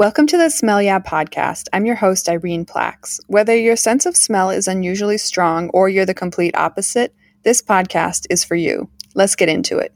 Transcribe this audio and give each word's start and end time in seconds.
Welcome 0.00 0.26
to 0.28 0.38
the 0.38 0.48
Smell 0.48 0.80
Yeah 0.80 0.98
podcast. 0.98 1.68
I'm 1.74 1.84
your 1.84 1.96
host, 1.96 2.26
Irene 2.26 2.64
Plax. 2.64 3.20
Whether 3.26 3.54
your 3.54 3.76
sense 3.76 4.06
of 4.06 4.16
smell 4.16 4.48
is 4.48 4.66
unusually 4.66 5.18
strong 5.18 5.68
or 5.74 5.90
you're 5.90 6.06
the 6.06 6.14
complete 6.14 6.56
opposite, 6.56 7.14
this 7.42 7.60
podcast 7.60 8.24
is 8.30 8.42
for 8.42 8.54
you. 8.54 8.88
Let's 9.14 9.36
get 9.36 9.50
into 9.50 9.76
it. 9.76 9.92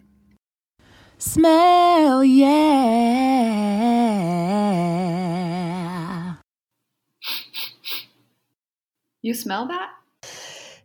Smell 1.16 2.22
yeah. 2.22 2.74
You 9.22 9.32
smell 9.32 9.66
that? 9.68 9.88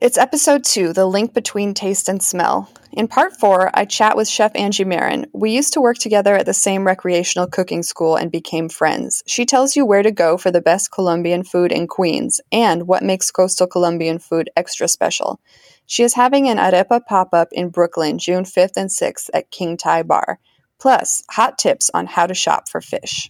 It's 0.02 0.18
episode 0.18 0.64
two 0.64 0.94
The 0.94 1.06
Link 1.06 1.34
Between 1.34 1.74
Taste 1.74 2.08
and 2.08 2.24
Smell. 2.24 2.72
In 2.94 3.10
part 3.10 3.34
four, 3.38 3.70
I 3.74 3.84
chat 3.84 4.16
with 4.16 4.30
Chef 4.30 4.56
Angie 4.56 4.86
Marin. 4.86 5.26
We 5.34 5.52
used 5.52 5.74
to 5.74 5.82
work 5.82 5.98
together 5.98 6.36
at 6.36 6.46
the 6.46 6.54
same 6.54 6.88
recreational 6.88 7.48
cooking 7.48 7.84
school 7.84 8.16
and 8.16 8.32
became 8.32 8.70
friends. 8.70 9.22
She 9.28 9.46
tells 9.46 9.76
you 9.76 9.86
where 9.86 10.02
to 10.02 10.12
go 10.12 10.38
for 10.38 10.52
the 10.52 10.62
best 10.62 10.94
Colombian 10.94 11.44
food 11.44 11.74
in 11.74 11.86
Queens 11.86 12.40
and 12.50 12.88
what 12.88 13.04
makes 13.04 13.30
coastal 13.30 13.68
Colombian 13.68 14.20
food 14.20 14.50
extra 14.56 14.88
special. 14.88 15.42
She 15.86 16.04
is 16.04 16.14
having 16.14 16.48
an 16.48 16.56
arepa 16.56 17.06
pop 17.06 17.34
up 17.34 17.50
in 17.52 17.68
Brooklyn 17.68 18.20
June 18.20 18.46
5th 18.46 18.78
and 18.78 18.90
6th 18.90 19.30
at 19.34 19.52
King 19.52 19.76
Thai 19.76 20.04
Bar. 20.04 20.40
Plus, 20.80 21.24
hot 21.30 21.58
tips 21.58 21.92
on 21.94 22.08
how 22.08 22.26
to 22.26 22.34
shop 22.34 22.70
for 22.70 22.80
fish. 22.80 23.30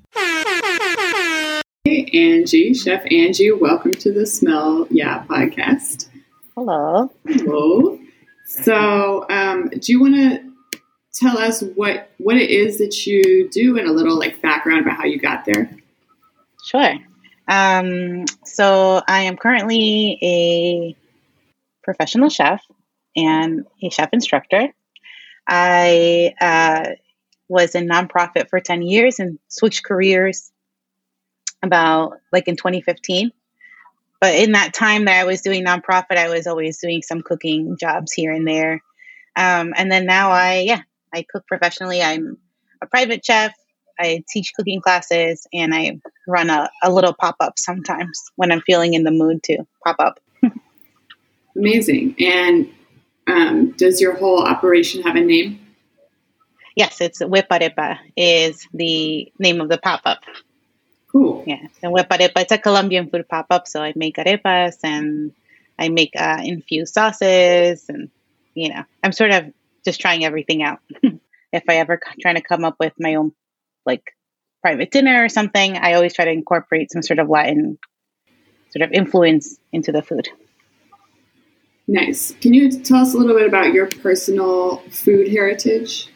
Hey, 1.84 2.08
Angie, 2.14 2.76
Chef 2.76 3.02
Angie, 3.10 3.54
welcome 3.54 3.94
to 3.94 4.12
the 4.12 4.28
Smell 4.28 4.86
Yeah 4.92 5.24
podcast. 5.24 6.09
Hello. 6.60 7.10
Hello. 7.26 7.98
So, 8.46 9.26
um, 9.30 9.70
do 9.70 9.94
you 9.94 10.02
want 10.02 10.16
to 10.16 10.44
tell 11.14 11.38
us 11.38 11.64
what 11.76 12.12
what 12.18 12.36
it 12.36 12.50
is 12.50 12.80
that 12.80 13.08
you 13.08 13.50
do 13.50 13.78
and 13.78 13.88
a 13.88 13.94
little 13.94 14.20
like 14.20 14.42
background 14.42 14.82
about 14.82 14.98
how 14.98 15.06
you 15.06 15.20
got 15.20 15.46
there? 15.46 15.74
Sure. 16.66 16.96
Um, 17.48 18.26
so 18.44 19.02
I 19.08 19.22
am 19.22 19.38
currently 19.38 20.20
a 20.22 20.98
professional 21.82 22.28
chef 22.28 22.62
and 23.16 23.66
a 23.82 23.90
chef 23.90 24.10
instructor. 24.12 24.68
I 25.48 26.34
uh, 26.42 26.90
was 27.48 27.74
in 27.74 27.88
nonprofit 27.88 28.50
for 28.50 28.60
10 28.60 28.82
years 28.82 29.22
and 29.22 29.40
switched 29.48 29.86
careers 29.86 30.52
about 31.64 32.20
like 32.34 32.50
in 32.50 32.58
2015 32.58 33.32
but 34.20 34.36
in 34.36 34.52
that 34.54 34.74
time 34.74 35.06
that 35.06 35.20
I 35.20 35.26
was 35.26 35.42
doing 35.42 35.66
nonprofit, 35.66 36.18
I 36.18 36.30
was 36.30 36.48
always 36.48 36.80
doing 36.80 37.02
some 37.02 37.22
cooking 37.22 37.78
jobs 37.80 38.12
here 38.12 38.32
and 38.32 38.48
there. 38.48 38.84
Um, 39.36 39.74
and 39.76 39.92
then 39.92 40.06
now 40.06 40.32
I, 40.32 40.60
yeah, 40.60 40.82
I 41.14 41.26
cook 41.30 41.48
professionally. 41.48 42.02
I'm 42.02 42.38
a 42.82 42.88
private 42.88 43.24
chef. 43.24 43.54
I 44.00 44.24
teach 44.30 44.54
cooking 44.56 44.82
classes 44.82 45.46
and 45.54 45.74
I 45.74 46.00
run 46.28 46.50
a, 46.50 46.70
a 46.84 46.92
little 46.92 47.14
pop 47.14 47.36
up 47.40 47.60
sometimes 47.60 48.22
when 48.36 48.52
I'm 48.52 48.62
feeling 48.62 48.94
in 48.94 49.04
the 49.04 49.12
mood 49.12 49.44
to 49.44 49.66
pop 49.84 49.98
up. 50.00 50.20
Amazing. 51.56 52.16
And 52.20 52.70
um, 53.28 53.72
does 53.72 54.00
your 54.00 54.16
whole 54.16 54.44
operation 54.44 55.02
have 55.04 55.16
a 55.16 55.22
name? 55.22 55.60
Yes, 56.76 57.02
it's 57.02 57.20
Whip 57.20 57.48
Arepa 57.50 57.98
is 58.16 58.66
the 58.74 59.32
name 59.38 59.60
of 59.60 59.68
the 59.68 59.78
pop 59.78 60.02
up. 60.06 60.20
Cool. 61.12 61.44
Yeah. 61.48 61.68
And 61.82 61.92
Whip 61.92 62.08
Arepa, 62.10 62.42
it's 62.42 62.52
a 62.52 62.58
Colombian 62.58 63.10
food 63.10 63.28
pop 63.28 63.48
up. 63.50 63.68
So 63.68 63.82
I 63.82 63.94
make 63.96 64.18
arepas 64.18 64.78
and 64.84 65.34
I 65.78 65.90
make 65.90 66.12
uh, 66.16 66.42
infused 66.44 66.94
sauces. 66.94 67.90
And, 67.90 68.10
you 68.54 68.70
know, 68.70 68.84
I'm 69.04 69.12
sort 69.12 69.32
of 69.32 69.52
just 69.84 70.00
trying 70.00 70.24
everything 70.24 70.62
out. 70.62 70.80
if 71.52 71.64
I 71.68 71.78
ever 71.78 72.00
trying 72.22 72.36
to 72.36 72.42
come 72.42 72.64
up 72.64 72.76
with 72.80 72.94
my 73.00 73.16
own, 73.16 73.32
like, 73.86 74.04
private 74.62 74.92
dinner 74.92 75.24
or 75.24 75.30
something, 75.30 75.78
I 75.78 75.94
always 75.94 76.14
try 76.14 76.26
to 76.26 76.32
incorporate 76.32 76.92
some 76.92 77.02
sort 77.02 77.20
of 77.20 77.30
Latin 77.30 77.80
sort 78.72 78.84
of 78.84 78.92
influence 78.92 79.58
into 79.72 79.92
the 79.92 80.04
food. 80.04 80.30
Nice. 81.88 82.36
Can 82.40 82.54
you 82.54 82.70
tell 82.70 82.98
us 82.98 83.16
a 83.16 83.18
little 83.18 83.36
bit 83.36 83.48
about 83.48 83.74
your 83.74 83.88
personal 83.88 84.78
food 84.92 85.28
heritage? 85.28 86.08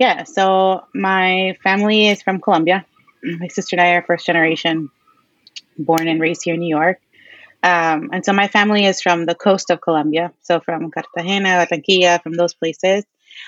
Yeah, 0.00 0.24
so 0.24 0.84
my 0.94 1.56
family 1.62 2.08
is 2.08 2.22
from 2.22 2.40
Colombia 2.40 2.84
my 3.22 3.48
sister 3.48 3.76
and 3.76 3.80
I 3.80 3.90
are 3.94 4.02
first 4.02 4.26
generation, 4.26 4.90
born 5.78 6.08
and 6.08 6.20
raised 6.20 6.42
here 6.44 6.54
in 6.54 6.60
New 6.60 6.74
York. 6.74 7.00
Um, 7.62 8.10
and 8.12 8.24
so 8.24 8.32
my 8.32 8.48
family 8.48 8.84
is 8.86 9.02
from 9.02 9.26
the 9.26 9.34
coast 9.34 9.70
of 9.70 9.80
Colombia, 9.80 10.32
so 10.42 10.60
from 10.60 10.90
Cartagena, 10.90 11.66
Barranquilla, 11.66 12.22
from 12.22 12.34
those 12.34 12.54
places. 12.54 13.04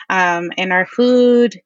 Um, 0.09 0.50
and 0.59 0.72
our 0.72 0.86
food, 0.86 1.60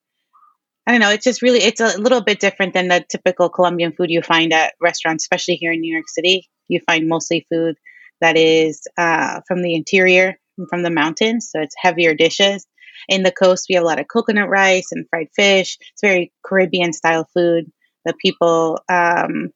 I 0.87 0.93
don't 0.93 1.01
know, 1.01 1.11
it's 1.11 1.25
just 1.25 1.41
really, 1.41 1.61
it's 1.61 1.81
a 1.81 1.99
little 1.99 2.23
bit 2.23 2.41
different 2.41 2.75
than 2.75 2.89
the 2.89 3.05
typical 3.09 3.49
Colombian 3.49 3.93
food 3.93 4.11
you 4.11 4.21
find 4.21 4.53
at 4.53 4.75
restaurants, 4.81 5.25
especially 5.25 5.57
here 5.57 5.73
in 5.73 5.81
New 5.81 5.93
York 5.93 6.09
City. 6.09 6.49
You 6.69 6.81
find 6.87 7.09
mostly 7.09 7.47
food 7.51 7.77
that 8.21 8.37
is 8.37 8.87
uh, 8.99 9.41
from 9.49 9.63
the 9.63 9.75
interior, 9.75 10.39
from 10.69 10.83
the 10.83 10.91
mountains, 10.91 11.51
so 11.51 11.61
it's 11.61 11.75
heavier 11.79 12.15
dishes. 12.15 12.67
In 13.09 13.23
the 13.23 13.33
coast, 13.33 13.67
we 13.69 13.75
have 13.75 13.85
a 13.85 13.87
lot 13.87 13.99
of 13.99 14.09
coconut 14.09 14.49
rice 14.49 14.93
and 14.93 15.07
fried 15.09 15.29
fish. 15.35 15.79
It's 15.93 16.01
very 16.03 16.33
Caribbean 16.45 16.93
style 16.93 17.29
food 17.35 17.71
the 18.05 18.15
people 18.15 18.79
um, 18.89 19.53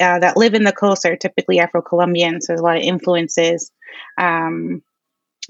uh, 0.00 0.18
that 0.18 0.36
live 0.36 0.54
in 0.54 0.64
the 0.64 0.72
coast 0.72 1.04
are 1.04 1.16
typically 1.16 1.60
Afro 1.60 1.82
Colombian, 1.82 2.40
so 2.40 2.48
there's 2.48 2.60
a 2.60 2.64
lot 2.64 2.76
of 2.76 2.82
influences 2.82 3.70
um, 4.18 4.82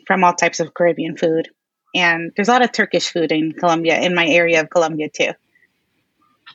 from 0.06 0.24
all 0.24 0.34
types 0.34 0.60
of 0.60 0.74
Caribbean 0.74 1.16
food. 1.16 1.48
And 1.94 2.32
there's 2.34 2.48
a 2.48 2.52
lot 2.52 2.62
of 2.62 2.72
Turkish 2.72 3.08
food 3.08 3.30
in 3.30 3.52
Colombia, 3.52 4.00
in 4.00 4.14
my 4.14 4.26
area 4.26 4.60
of 4.60 4.68
Colombia 4.68 5.08
too. 5.08 5.30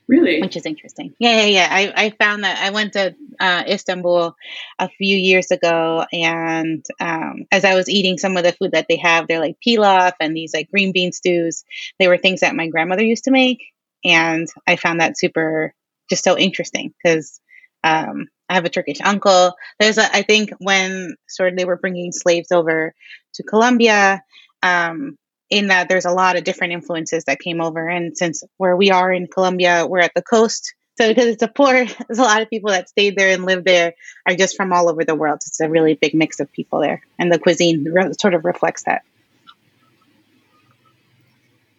Really? 0.07 0.41
Which 0.41 0.57
is 0.57 0.65
interesting. 0.65 1.13
Yeah, 1.19 1.41
yeah, 1.41 1.45
yeah. 1.45 1.67
I, 1.69 2.05
I 2.05 2.09
found 2.09 2.43
that 2.43 2.59
I 2.59 2.71
went 2.71 2.93
to 2.93 3.15
uh, 3.39 3.63
Istanbul 3.67 4.35
a 4.79 4.89
few 4.89 5.15
years 5.15 5.51
ago, 5.51 6.03
and 6.11 6.83
um, 6.99 7.45
as 7.51 7.63
I 7.63 7.75
was 7.75 7.89
eating 7.89 8.17
some 8.17 8.35
of 8.35 8.43
the 8.43 8.51
food 8.51 8.71
that 8.71 8.87
they 8.89 8.97
have, 8.97 9.27
they're 9.27 9.39
like 9.39 9.57
pilaf 9.65 10.13
and 10.19 10.35
these 10.35 10.53
like 10.53 10.71
green 10.71 10.91
bean 10.91 11.11
stews. 11.11 11.63
They 11.99 12.07
were 12.07 12.17
things 12.17 12.41
that 12.41 12.55
my 12.55 12.67
grandmother 12.67 13.03
used 13.03 13.25
to 13.25 13.31
make, 13.31 13.63
and 14.03 14.47
I 14.67 14.75
found 14.75 15.01
that 15.01 15.17
super 15.17 15.73
just 16.09 16.23
so 16.23 16.37
interesting 16.37 16.93
because 17.03 17.39
um, 17.83 18.27
I 18.49 18.55
have 18.55 18.65
a 18.65 18.69
Turkish 18.69 18.99
uncle. 19.03 19.53
There's 19.79 19.97
a, 19.97 20.15
I 20.15 20.23
think 20.23 20.51
when 20.59 21.15
sort 21.27 21.49
of 21.49 21.57
they 21.57 21.65
were 21.65 21.77
bringing 21.77 22.11
slaves 22.11 22.51
over 22.51 22.93
to 23.35 23.43
Colombia, 23.43 24.23
um, 24.63 25.17
in 25.49 25.67
that 25.67 25.89
there's 25.89 26.05
a 26.05 26.11
lot 26.11 26.37
of 26.37 26.43
different 26.43 26.73
influences 26.73 27.23
that 27.25 27.39
came 27.39 27.61
over. 27.61 27.87
And 27.87 28.15
since 28.17 28.43
where 28.57 28.75
we 28.75 28.91
are 28.91 29.11
in 29.11 29.27
Colombia, 29.27 29.85
we're 29.87 29.99
at 29.99 30.13
the 30.15 30.21
coast. 30.21 30.75
So 30.97 31.07
because 31.07 31.27
it's 31.27 31.43
a 31.43 31.47
port, 31.47 31.87
there's 32.07 32.19
a 32.19 32.23
lot 32.23 32.41
of 32.41 32.49
people 32.49 32.71
that 32.71 32.89
stayed 32.89 33.17
there 33.17 33.31
and 33.31 33.45
lived 33.45 33.65
there 33.65 33.93
are 34.27 34.35
just 34.35 34.55
from 34.55 34.73
all 34.73 34.89
over 34.89 35.03
the 35.03 35.15
world. 35.15 35.39
It's 35.45 35.59
a 35.59 35.69
really 35.69 35.95
big 35.95 36.13
mix 36.13 36.39
of 36.39 36.51
people 36.51 36.81
there. 36.81 37.01
And 37.17 37.31
the 37.31 37.39
cuisine 37.39 37.85
re- 37.85 38.13
sort 38.19 38.33
of 38.33 38.45
reflects 38.45 38.83
that. 38.83 39.03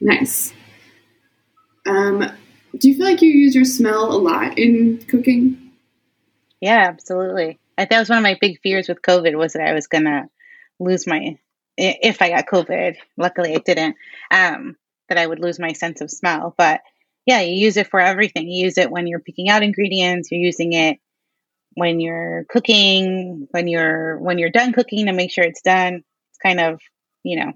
Nice. 0.01 0.53
Do 2.81 2.89
you 2.89 2.97
feel 2.97 3.05
like 3.05 3.21
you 3.21 3.31
use 3.31 3.55
your 3.55 3.67
smell 3.67 4.11
a 4.11 4.17
lot 4.17 4.59
in 4.59 4.99
cooking? 5.07 5.71
Yeah, 6.63 6.87
absolutely. 6.89 7.59
I, 7.77 7.85
that 7.85 7.99
was 7.99 8.09
one 8.09 8.19
of 8.19 8.23
my 8.23 8.39
big 8.41 8.61
fears 8.63 8.89
with 8.89 9.03
COVID 9.03 9.37
was 9.37 9.53
that 9.53 9.69
I 9.69 9.75
was 9.75 9.87
gonna 9.87 10.31
lose 10.79 11.07
my 11.07 11.37
if 11.77 12.23
I 12.23 12.31
got 12.31 12.47
COVID. 12.47 12.97
Luckily, 13.19 13.55
I 13.55 13.59
didn't. 13.59 13.97
Um, 14.31 14.77
that 15.11 15.19
I 15.19 15.27
would 15.27 15.41
lose 15.41 15.59
my 15.59 15.73
sense 15.75 16.01
of 16.01 16.11
smell. 16.11 16.55
But 16.57 16.81
yeah, 17.27 17.43
you 17.43 17.55
use 17.55 17.77
it 17.77 17.89
for 17.89 18.01
everything. 18.01 18.49
You 18.49 18.65
use 18.65 18.79
it 18.79 18.91
when 18.91 19.07
you're 19.07 19.21
picking 19.21 19.51
out 19.51 19.63
ingredients. 19.63 20.31
You're 20.31 20.41
using 20.41 20.73
it 20.73 20.99
when 21.75 22.01
you're 22.01 22.47
cooking. 22.49 23.47
When 23.51 23.69
you're 23.69 24.19
when 24.19 24.39
you're 24.39 24.51
done 24.51 24.73
cooking 24.73 25.07
to 25.07 25.13
make 25.13 25.33
sure 25.33 25.45
it's 25.45 25.61
done. 25.61 26.03
It's 26.31 26.39
kind 26.43 26.61
of 26.61 26.81
you 27.25 27.45
know 27.45 27.53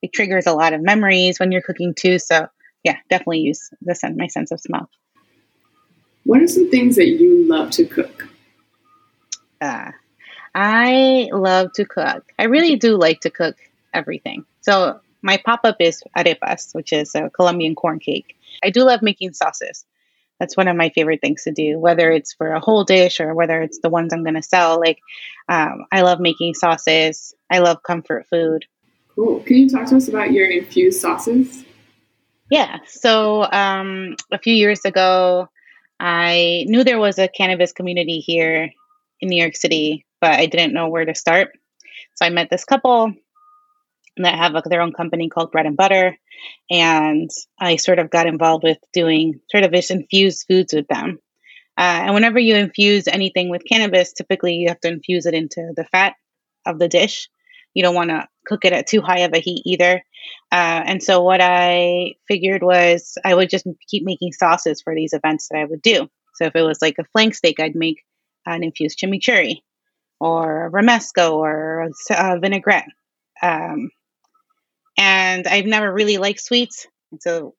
it 0.00 0.12
triggers 0.12 0.46
a 0.46 0.54
lot 0.54 0.74
of 0.74 0.80
memories 0.80 1.40
when 1.40 1.50
you're 1.50 1.60
cooking 1.60 1.92
too. 1.92 2.20
So 2.20 2.46
yeah, 2.84 2.96
definitely 3.08 3.40
use 3.40 3.70
the 3.82 3.94
sense, 3.94 4.16
my 4.16 4.26
sense 4.26 4.50
of 4.50 4.60
smell. 4.60 4.88
What 6.24 6.42
are 6.42 6.48
some 6.48 6.70
things 6.70 6.96
that 6.96 7.08
you 7.08 7.48
love 7.48 7.70
to 7.72 7.84
cook? 7.84 8.28
Uh, 9.60 9.90
I 10.54 11.28
love 11.32 11.72
to 11.74 11.84
cook. 11.84 12.32
I 12.38 12.44
really 12.44 12.76
do 12.76 12.96
like 12.96 13.20
to 13.20 13.30
cook 13.30 13.56
everything. 13.92 14.44
So 14.60 15.00
my 15.22 15.38
pop 15.44 15.60
up 15.64 15.76
is 15.80 16.02
arepas, 16.16 16.74
which 16.74 16.92
is 16.92 17.14
a 17.14 17.30
Colombian 17.30 17.74
corn 17.74 17.98
cake. 17.98 18.36
I 18.62 18.70
do 18.70 18.84
love 18.84 19.02
making 19.02 19.32
sauces. 19.32 19.84
That's 20.38 20.56
one 20.56 20.68
of 20.68 20.76
my 20.76 20.88
favorite 20.88 21.20
things 21.20 21.44
to 21.44 21.52
do, 21.52 21.78
whether 21.78 22.10
it's 22.10 22.32
for 22.32 22.52
a 22.52 22.60
whole 22.60 22.84
dish 22.84 23.20
or 23.20 23.34
whether 23.34 23.60
it's 23.60 23.80
the 23.80 23.90
ones 23.90 24.12
I'm 24.12 24.24
going 24.24 24.34
to 24.34 24.42
sell. 24.42 24.80
Like, 24.80 24.98
um, 25.48 25.84
I 25.92 26.00
love 26.00 26.18
making 26.18 26.54
sauces. 26.54 27.34
I 27.50 27.58
love 27.58 27.82
comfort 27.82 28.26
food. 28.28 28.64
Cool. 29.14 29.40
Can 29.40 29.56
you 29.56 29.68
talk 29.68 29.86
to 29.88 29.96
us 29.96 30.08
about 30.08 30.32
your 30.32 30.46
infused 30.46 31.00
sauces? 31.00 31.64
Yeah. 32.50 32.78
So 32.86 33.44
um, 33.50 34.16
a 34.32 34.38
few 34.38 34.54
years 34.54 34.84
ago, 34.84 35.48
I 36.00 36.64
knew 36.66 36.84
there 36.84 36.98
was 36.98 37.18
a 37.18 37.28
cannabis 37.28 37.72
community 37.72 38.18
here 38.20 38.70
in 39.20 39.28
New 39.28 39.40
York 39.40 39.56
City, 39.56 40.04
but 40.20 40.32
I 40.32 40.46
didn't 40.46 40.74
know 40.74 40.88
where 40.88 41.04
to 41.04 41.14
start. 41.14 41.52
So 42.16 42.26
I 42.26 42.30
met 42.30 42.50
this 42.50 42.64
couple. 42.64 43.14
that 44.16 44.34
have 44.34 44.52
like, 44.52 44.64
their 44.64 44.82
own 44.82 44.92
company 44.92 45.28
called 45.28 45.52
Bread 45.52 45.66
and 45.66 45.76
Butter. 45.76 46.16
And 46.70 47.30
I 47.58 47.76
sort 47.76 47.98
of 47.98 48.10
got 48.10 48.26
involved 48.26 48.64
with 48.64 48.78
doing 48.92 49.40
sort 49.50 49.64
of 49.64 49.72
this 49.72 49.90
infused 49.90 50.46
foods 50.48 50.72
with 50.72 50.88
them. 50.88 51.18
Uh, 51.78 52.02
and 52.04 52.14
whenever 52.14 52.38
you 52.38 52.56
infuse 52.56 53.08
anything 53.08 53.48
with 53.48 53.64
cannabis, 53.64 54.12
typically 54.12 54.54
you 54.54 54.68
have 54.68 54.80
to 54.80 54.88
infuse 54.88 55.26
it 55.26 55.34
into 55.34 55.72
the 55.76 55.84
fat 55.84 56.14
of 56.66 56.78
the 56.78 56.88
dish. 56.88 57.28
You 57.74 57.82
don't 57.82 57.94
want 57.94 58.10
to 58.10 58.26
cook 58.46 58.64
it 58.64 58.72
at 58.72 58.86
too 58.86 59.00
high 59.00 59.20
of 59.20 59.32
a 59.34 59.38
heat 59.38 59.62
either. 59.64 60.02
Uh, 60.52 60.82
and 60.84 61.02
so 61.02 61.22
what 61.22 61.40
I 61.40 62.14
figured 62.26 62.62
was 62.62 63.16
I 63.24 63.34
would 63.34 63.50
just 63.50 63.66
keep 63.88 64.04
making 64.04 64.32
sauces 64.32 64.82
for 64.82 64.94
these 64.94 65.12
events 65.12 65.48
that 65.48 65.58
I 65.58 65.64
would 65.64 65.82
do. 65.82 66.08
So 66.34 66.46
if 66.46 66.56
it 66.56 66.62
was 66.62 66.82
like 66.82 66.96
a 66.98 67.04
flank 67.12 67.34
steak, 67.34 67.60
I'd 67.60 67.76
make 67.76 68.02
an 68.46 68.64
infused 68.64 68.98
chimichurri 68.98 69.62
or 70.18 70.66
a 70.66 70.70
romesco 70.70 71.34
or 71.34 71.88
a 72.10 72.40
vinaigrette. 72.40 72.88
Um, 73.42 73.90
and 74.98 75.46
I've 75.46 75.66
never 75.66 75.92
really 75.92 76.18
liked 76.18 76.40
sweets. 76.40 76.86
So 77.20 77.54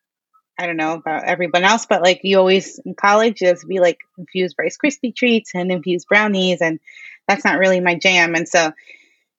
I 0.60 0.68
don't 0.68 0.78
know 0.78 0.94
about 0.94 1.24
everyone 1.24 1.64
else, 1.64 1.86
but 1.88 2.04
like 2.04 2.22
you 2.24 2.38
always 2.38 2.80
in 2.86 2.94
college, 2.94 3.38
just 3.38 3.68
be 3.68 3.80
like 3.80 4.00
infused 4.18 4.56
Rice 4.60 4.78
Krispie 4.78 5.16
treats 5.16 5.56
and 5.56 5.72
infused 5.72 6.08
brownies, 6.08 6.62
and 6.62 6.80
that's 7.28 7.44
not 7.44 7.58
really 7.58 7.80
my 7.80 7.96
jam. 7.96 8.36
And 8.36 8.48
so 8.48 8.72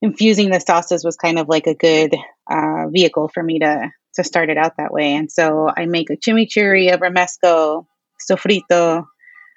infusing 0.02 0.50
the 0.50 0.60
sauces 0.60 1.04
was 1.04 1.16
kind 1.16 1.38
of 1.38 1.49
like 1.49 1.66
a 1.66 1.75
good 1.75 2.14
uh, 2.50 2.88
vehicle 2.88 3.31
for 3.32 3.43
me 3.43 3.60
to 3.60 3.90
to 4.14 4.25
start 4.25 4.50
it 4.50 4.58
out 4.58 4.76
that 4.76 4.93
way. 4.93 5.14
And 5.14 5.32
so 5.32 5.70
I 5.75 5.87
make 5.87 6.10
a 6.10 6.16
chimichurri, 6.19 6.93
a 6.93 6.99
romesco, 6.99 7.87
sofrito, 8.31 9.06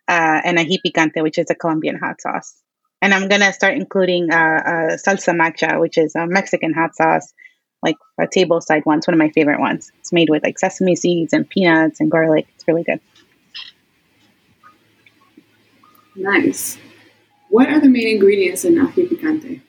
uh, 0.07 0.41
and 0.45 0.57
a 0.57 0.63
picante, 0.63 1.21
which 1.21 1.37
is 1.37 1.47
a 1.49 1.55
Colombian 1.55 1.99
hot 1.99 2.21
sauce. 2.21 2.55
And 3.01 3.13
I'm 3.13 3.27
gonna 3.27 3.51
start 3.51 3.75
including 3.75 4.31
uh, 4.31 4.95
salsa 5.05 5.35
macha, 5.35 5.77
which 5.79 5.97
is 5.97 6.15
a 6.15 6.25
Mexican 6.25 6.73
hot 6.73 6.95
sauce, 6.95 7.33
like 7.83 7.97
a 8.17 8.27
table 8.27 8.61
side 8.61 8.85
one. 8.85 8.99
It's 8.99 9.07
one 9.07 9.13
of 9.13 9.19
my 9.19 9.29
favorite 9.31 9.59
ones. 9.59 9.91
It's 9.99 10.13
made 10.13 10.29
with 10.29 10.43
like 10.43 10.57
sesame 10.57 10.95
seeds 10.95 11.33
and 11.33 11.49
peanuts 11.49 11.99
and 11.99 12.09
garlic. 12.09 12.47
It's 12.55 12.65
really 12.67 12.83
good. 12.83 13.01
Nice. 16.15 16.77
What 17.49 17.67
are 17.67 17.81
the 17.81 17.89
main 17.89 18.07
ingredients 18.07 18.63
in 18.63 18.75
ají 18.75 19.09
picante? 19.09 19.64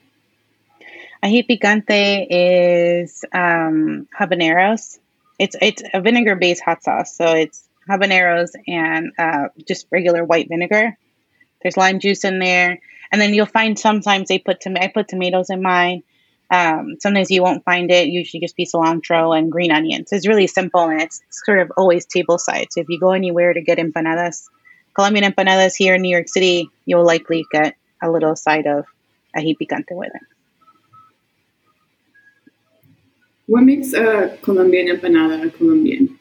Ají 1.23 1.47
picante 1.47 2.27
is 2.29 3.25
um, 3.33 4.07
habaneros. 4.17 4.99
It's 5.39 5.55
it's 5.61 5.83
a 5.93 6.01
vinegar 6.01 6.35
based 6.35 6.63
hot 6.63 6.83
sauce, 6.83 7.15
so 7.15 7.25
it's 7.33 7.67
habaneros 7.89 8.51
and 8.67 9.11
uh, 9.17 9.49
just 9.67 9.87
regular 9.91 10.23
white 10.23 10.47
vinegar. 10.49 10.97
There's 11.61 11.77
lime 11.77 11.99
juice 11.99 12.23
in 12.23 12.39
there, 12.39 12.79
and 13.11 13.21
then 13.21 13.33
you'll 13.33 13.45
find 13.47 13.77
sometimes 13.79 14.27
they 14.27 14.39
put 14.39 14.61
tom- 14.61 14.77
I 14.79 14.87
put 14.87 15.07
tomatoes 15.07 15.49
in 15.49 15.61
mine. 15.61 16.03
Um, 16.49 16.95
sometimes 16.99 17.29
you 17.29 17.43
won't 17.43 17.65
find 17.65 17.91
it. 17.91 18.07
Usually 18.07 18.39
just 18.39 18.55
be 18.55 18.65
cilantro 18.65 19.37
and 19.37 19.51
green 19.51 19.71
onions. 19.71 20.13
It's 20.13 20.27
really 20.27 20.47
simple 20.47 20.81
and 20.81 21.01
it's 21.01 21.21
sort 21.29 21.59
of 21.59 21.71
always 21.75 22.05
table 22.05 22.37
side. 22.37 22.67
So 22.71 22.79
if 22.79 22.87
you 22.89 22.99
go 22.99 23.11
anywhere 23.11 23.53
to 23.53 23.61
get 23.61 23.79
empanadas, 23.79 24.47
Colombian 24.93 25.29
empanadas 25.29 25.75
here 25.75 25.95
in 25.95 26.01
New 26.01 26.09
York 26.09 26.29
City, 26.29 26.69
you'll 26.85 27.05
likely 27.05 27.45
get 27.51 27.75
a 28.01 28.09
little 28.09 28.35
side 28.35 28.65
of 28.65 28.85
ají 29.35 29.57
picante 29.57 29.91
with 29.91 30.15
it. 30.15 30.36
What 33.47 33.63
makes 33.63 33.93
a 33.93 34.37
Colombian 34.41 34.87
empanada 34.87 35.47
a 35.47 35.49
Colombian? 35.49 36.19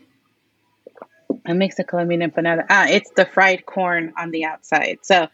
What 1.26 1.56
makes 1.56 1.76
a 1.80 1.84
Colombian 1.84 2.20
empanada? 2.20 2.64
Ah, 2.70 2.86
it's 2.88 3.10
the 3.16 3.26
fried 3.26 3.66
corn 3.66 4.12
on 4.16 4.30
the 4.30 4.44
outside. 4.44 4.98
So, 5.02 5.26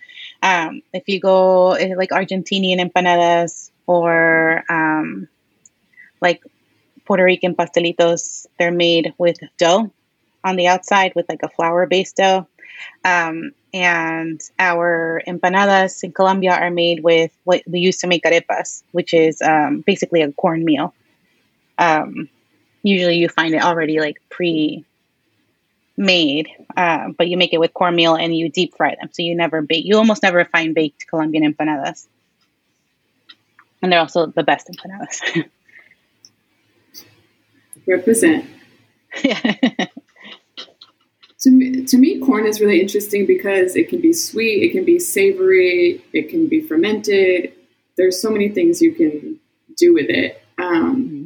um, 0.42 0.80
if 0.94 1.04
you 1.06 1.20
go 1.20 1.72
eh, 1.72 1.94
like 1.94 2.08
Argentinian 2.08 2.80
empanadas 2.80 3.70
or 3.86 4.64
um, 4.70 5.28
like 6.22 6.42
Puerto 7.04 7.24
Rican 7.24 7.54
pastelitos, 7.54 8.46
they're 8.58 8.72
made 8.72 9.12
with 9.18 9.36
dough 9.58 9.92
on 10.42 10.56
the 10.56 10.68
outside 10.68 11.12
with 11.14 11.28
like 11.28 11.42
a 11.42 11.48
flour 11.50 11.86
based 11.86 12.16
dough. 12.16 12.46
Um, 13.04 13.52
and 13.74 14.40
our 14.58 15.22
empanadas 15.28 16.02
in 16.04 16.12
Colombia 16.12 16.52
are 16.52 16.70
made 16.70 17.04
with 17.04 17.36
what 17.44 17.62
we 17.66 17.80
used 17.80 18.00
to 18.00 18.06
make 18.06 18.24
arepas, 18.24 18.82
which 18.92 19.12
is 19.12 19.42
um, 19.42 19.82
basically 19.86 20.22
a 20.22 20.32
cornmeal. 20.32 20.94
Um, 21.78 22.28
usually 22.82 23.16
you 23.16 23.28
find 23.28 23.54
it 23.54 23.62
already 23.62 24.00
like 24.00 24.20
pre 24.28 24.84
made, 25.96 26.48
uh, 26.76 27.10
but 27.16 27.28
you 27.28 27.36
make 27.36 27.52
it 27.52 27.60
with 27.60 27.74
cornmeal 27.74 28.16
and 28.16 28.36
you 28.36 28.48
deep 28.48 28.76
fry 28.76 28.96
them. 28.98 29.10
So 29.12 29.22
you 29.22 29.34
never 29.34 29.62
bake, 29.62 29.84
you 29.84 29.96
almost 29.96 30.22
never 30.22 30.44
find 30.44 30.74
baked 30.74 31.06
Colombian 31.06 31.52
empanadas. 31.52 32.06
And 33.80 33.92
they're 33.92 34.00
also 34.00 34.26
the 34.26 34.42
best 34.42 34.68
empanadas. 34.68 35.44
Represent. 37.86 38.46
Yeah. 39.22 39.40
to, 41.40 41.50
me, 41.50 41.84
to 41.84 41.98
me, 41.98 42.20
corn 42.20 42.46
is 42.46 42.60
really 42.60 42.80
interesting 42.80 43.26
because 43.26 43.76
it 43.76 43.88
can 43.88 44.00
be 44.00 44.12
sweet, 44.12 44.62
it 44.62 44.72
can 44.72 44.84
be 44.84 44.98
savory, 44.98 46.02
it 46.12 46.28
can 46.28 46.46
be 46.46 46.60
fermented. 46.60 47.52
There's 47.96 48.22
so 48.22 48.30
many 48.30 48.48
things 48.48 48.80
you 48.80 48.92
can 48.92 49.40
do 49.76 49.94
with 49.94 50.08
it. 50.08 50.42
Um, 50.58 50.96
mm-hmm 50.96 51.21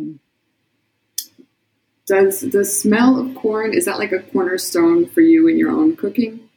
does 2.06 2.41
the 2.41 2.64
smell 2.64 3.19
of 3.19 3.35
corn 3.35 3.75
is 3.75 3.87
that 3.87 3.99
like 3.99 4.12
a 4.12 4.20
cornerstone 4.20 5.06
for 5.06 5.20
you 5.20 5.49
in 5.49 5.58
your 5.58 5.70
own 5.70 5.97
cooking? 5.97 6.49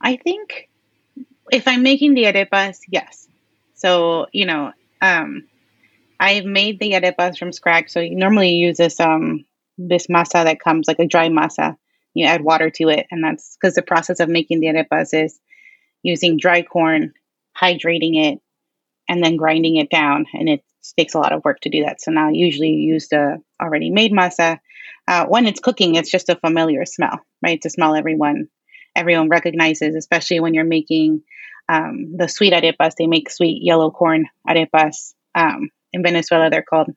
I 0.00 0.16
think 0.16 0.68
if 1.52 1.68
I'm 1.68 1.82
making 1.82 2.14
the 2.14 2.24
arepas, 2.24 2.80
yes. 2.88 3.28
So 3.74 4.26
you 4.32 4.46
know, 4.46 4.72
um, 5.00 5.44
I've 6.18 6.44
made 6.44 6.80
the 6.80 6.92
arepas 6.92 7.38
from 7.38 7.52
scratch. 7.52 7.90
So 7.90 8.00
you 8.00 8.16
normally 8.16 8.50
use 8.50 8.76
this 8.76 8.98
um 9.00 9.44
this 9.78 10.08
masa 10.08 10.44
that 10.44 10.60
comes 10.60 10.88
like 10.88 10.98
a 10.98 11.06
dry 11.06 11.28
masa. 11.28 11.76
You 12.12 12.26
add 12.26 12.42
water 12.42 12.70
to 12.70 12.88
it, 12.88 13.06
and 13.10 13.22
that's 13.22 13.56
because 13.56 13.74
the 13.74 13.82
process 13.82 14.20
of 14.20 14.28
making 14.28 14.60
the 14.60 14.68
arepas 14.68 15.14
is 15.14 15.38
using 16.02 16.38
dry 16.38 16.62
corn, 16.62 17.12
hydrating 17.56 18.32
it, 18.32 18.40
and 19.08 19.22
then 19.22 19.36
grinding 19.36 19.76
it 19.76 19.90
down, 19.90 20.26
and 20.32 20.48
it 20.48 20.64
takes 20.92 21.14
a 21.14 21.18
lot 21.18 21.32
of 21.32 21.44
work 21.44 21.60
to 21.60 21.70
do 21.70 21.84
that. 21.84 22.00
So 22.00 22.10
now 22.10 22.28
I 22.28 22.32
usually 22.32 22.70
use 22.70 23.08
the 23.08 23.42
already 23.60 23.90
made 23.90 24.12
masa. 24.12 24.58
Uh, 25.06 25.26
when 25.26 25.46
it's 25.46 25.60
cooking, 25.60 25.94
it's 25.94 26.10
just 26.10 26.28
a 26.28 26.36
familiar 26.36 26.84
smell, 26.84 27.20
right? 27.42 27.56
It's 27.56 27.66
a 27.66 27.70
smell 27.70 27.94
everyone 27.94 28.48
everyone 28.96 29.28
recognizes, 29.28 29.94
especially 29.94 30.40
when 30.40 30.54
you're 30.54 30.64
making 30.64 31.22
um, 31.68 32.16
the 32.16 32.28
sweet 32.28 32.52
arepas. 32.52 32.94
They 32.96 33.06
make 33.06 33.30
sweet 33.30 33.60
yellow 33.62 33.90
corn 33.90 34.26
arepas. 34.48 35.14
Um, 35.34 35.70
in 35.92 36.02
Venezuela, 36.02 36.50
they're 36.50 36.62
called 36.62 36.90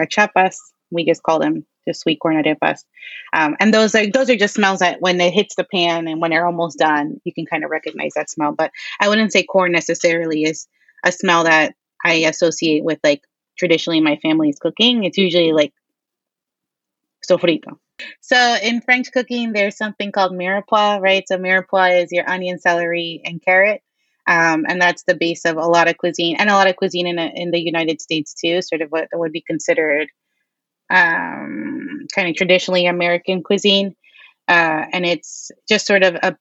cachapas. 0.00 0.56
We 0.90 1.04
just 1.04 1.22
call 1.22 1.38
them 1.38 1.66
just 1.86 2.00
sweet 2.00 2.18
corn 2.20 2.42
arepas. 2.42 2.80
Um, 3.32 3.56
and 3.60 3.72
those 3.72 3.94
are 3.94 4.06
those 4.10 4.30
are 4.30 4.36
just 4.36 4.54
smells 4.54 4.80
that 4.80 5.00
when 5.00 5.20
it 5.20 5.32
hits 5.32 5.54
the 5.54 5.64
pan 5.64 6.08
and 6.08 6.20
when 6.20 6.30
they're 6.30 6.46
almost 6.46 6.78
done, 6.78 7.20
you 7.24 7.32
can 7.32 7.46
kind 7.46 7.64
of 7.64 7.70
recognize 7.70 8.12
that 8.16 8.30
smell. 8.30 8.52
But 8.52 8.72
I 9.00 9.08
wouldn't 9.08 9.32
say 9.32 9.44
corn 9.44 9.72
necessarily 9.72 10.44
is 10.44 10.66
a 11.04 11.12
smell 11.12 11.44
that 11.44 11.74
I 12.04 12.14
associate 12.14 12.84
with 12.84 12.98
like 13.02 13.22
traditionally 13.58 14.00
my 14.00 14.16
family's 14.16 14.58
cooking. 14.58 15.04
It's 15.04 15.18
usually 15.18 15.52
like 15.52 15.72
sofrito. 17.28 17.78
So 18.20 18.56
in 18.62 18.80
French 18.80 19.12
cooking, 19.12 19.52
there's 19.52 19.76
something 19.76 20.10
called 20.10 20.32
mirepoix, 20.32 21.00
right? 21.00 21.26
So 21.26 21.36
mirepoix 21.36 22.02
is 22.04 22.12
your 22.12 22.28
onion, 22.28 22.58
celery, 22.58 23.20
and 23.24 23.42
carrot. 23.42 23.82
Um, 24.26 24.64
and 24.68 24.80
that's 24.80 25.02
the 25.04 25.14
base 25.14 25.44
of 25.44 25.56
a 25.56 25.66
lot 25.66 25.88
of 25.88 25.98
cuisine 25.98 26.36
and 26.36 26.48
a 26.48 26.54
lot 26.54 26.68
of 26.68 26.76
cuisine 26.76 27.06
in, 27.06 27.18
a, 27.18 27.30
in 27.34 27.50
the 27.50 27.60
United 27.60 28.00
States 28.00 28.34
too, 28.34 28.62
sort 28.62 28.80
of 28.80 28.90
what 28.90 29.08
would 29.12 29.32
be 29.32 29.40
considered 29.40 30.08
um, 30.88 32.06
kind 32.14 32.28
of 32.28 32.36
traditionally 32.36 32.86
American 32.86 33.42
cuisine. 33.42 33.96
Uh, 34.46 34.84
and 34.92 35.06
it's 35.06 35.50
just 35.68 35.86
sort 35.86 36.02
of 36.02 36.14
a 36.14 36.36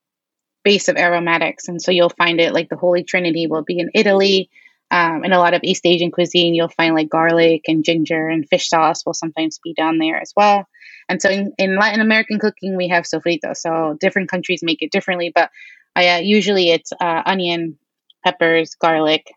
base 0.64 0.88
of 0.88 0.98
aromatics. 0.98 1.68
And 1.68 1.82
so 1.82 1.92
you'll 1.92 2.10
find 2.10 2.40
it 2.40 2.54
like 2.54 2.70
the 2.70 2.76
Holy 2.76 3.04
Trinity 3.04 3.48
will 3.48 3.64
be 3.64 3.80
in 3.80 3.92
Italy. 3.94 4.50
Um, 4.92 5.24
in 5.24 5.34
a 5.34 5.40
lot 5.40 5.54
of 5.54 5.62
East 5.64 5.86
Asian 5.86 6.12
cuisine, 6.12 6.56
you'll 6.56 6.70
find 6.70 6.96
like 6.96 7.10
garlic 7.10 7.66
and 7.68 7.84
ginger 7.84 8.28
and 8.28 8.48
fish 8.50 8.70
sauce 8.70 9.06
will 9.06 9.14
sometimes 9.14 9.60
be 9.64 9.74
down 9.74 10.00
there 10.00 10.20
as 10.20 10.34
well. 10.36 10.68
And 11.08 11.22
so 11.22 11.30
in, 11.30 11.54
in 11.58 11.78
Latin 11.78 12.02
American 12.02 12.40
cooking, 12.40 12.76
we 12.76 12.88
have 12.88 13.04
sofrito. 13.04 13.56
So 13.56 13.98
different 14.00 14.30
countries 14.30 14.62
make 14.64 14.82
it 14.82 14.92
differently, 14.92 15.32
but 15.34 15.52
uh, 15.96 16.20
usually 16.22 16.72
it's 16.72 16.92
uh, 16.94 17.22
onion, 17.26 17.78
peppers, 18.24 18.76
garlic. 18.76 19.32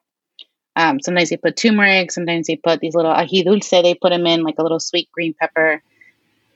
Um, 0.74 1.00
sometimes 1.00 1.30
they 1.30 1.36
put 1.36 1.56
turmeric. 1.56 2.10
Sometimes 2.12 2.46
they 2.46 2.56
put 2.56 2.80
these 2.80 2.94
little 2.94 3.12
ají 3.12 3.44
dulce. 3.44 3.70
They 3.70 3.94
put 3.94 4.10
them 4.10 4.26
in 4.26 4.42
like 4.42 4.58
a 4.58 4.62
little 4.62 4.80
sweet 4.80 5.10
green 5.12 5.34
pepper. 5.38 5.82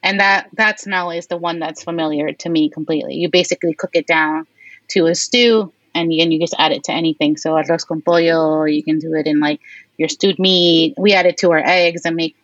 And 0.03 0.21
that, 0.21 0.49
that 0.55 0.81
smell 0.81 1.11
is 1.11 1.27
the 1.27 1.37
one 1.37 1.59
that's 1.59 1.83
familiar 1.83 2.33
to 2.33 2.49
me 2.49 2.71
completely. 2.71 3.17
You 3.17 3.31
basically 3.31 3.75
cook 3.75 3.91
it 3.95 4.07
down 4.07 4.47
to 4.89 5.07
a 5.07 5.15
stew 5.15 5.73
and 5.97 6.13
you, 6.13 6.23
and 6.23 6.33
you 6.33 6.39
just 6.39 6.55
add 6.59 6.73
it 6.73 6.85
to 6.85 6.93
anything. 6.93 7.37
So 7.37 7.55
arroz 7.55 7.87
con 7.87 8.03
pollo, 8.03 8.65
you 8.65 8.83
can 8.83 8.99
do 8.99 9.15
it 9.15 9.27
in 9.27 9.41
like 9.41 9.61
your 9.97 10.09
stewed 10.09 10.39
meat. 10.39 10.95
We 10.97 11.15
add 11.15 11.27
it 11.27 11.39
to 11.39 11.53
our 11.53 11.63
eggs 11.65 12.03
and 12.05 12.17
make 12.17 12.37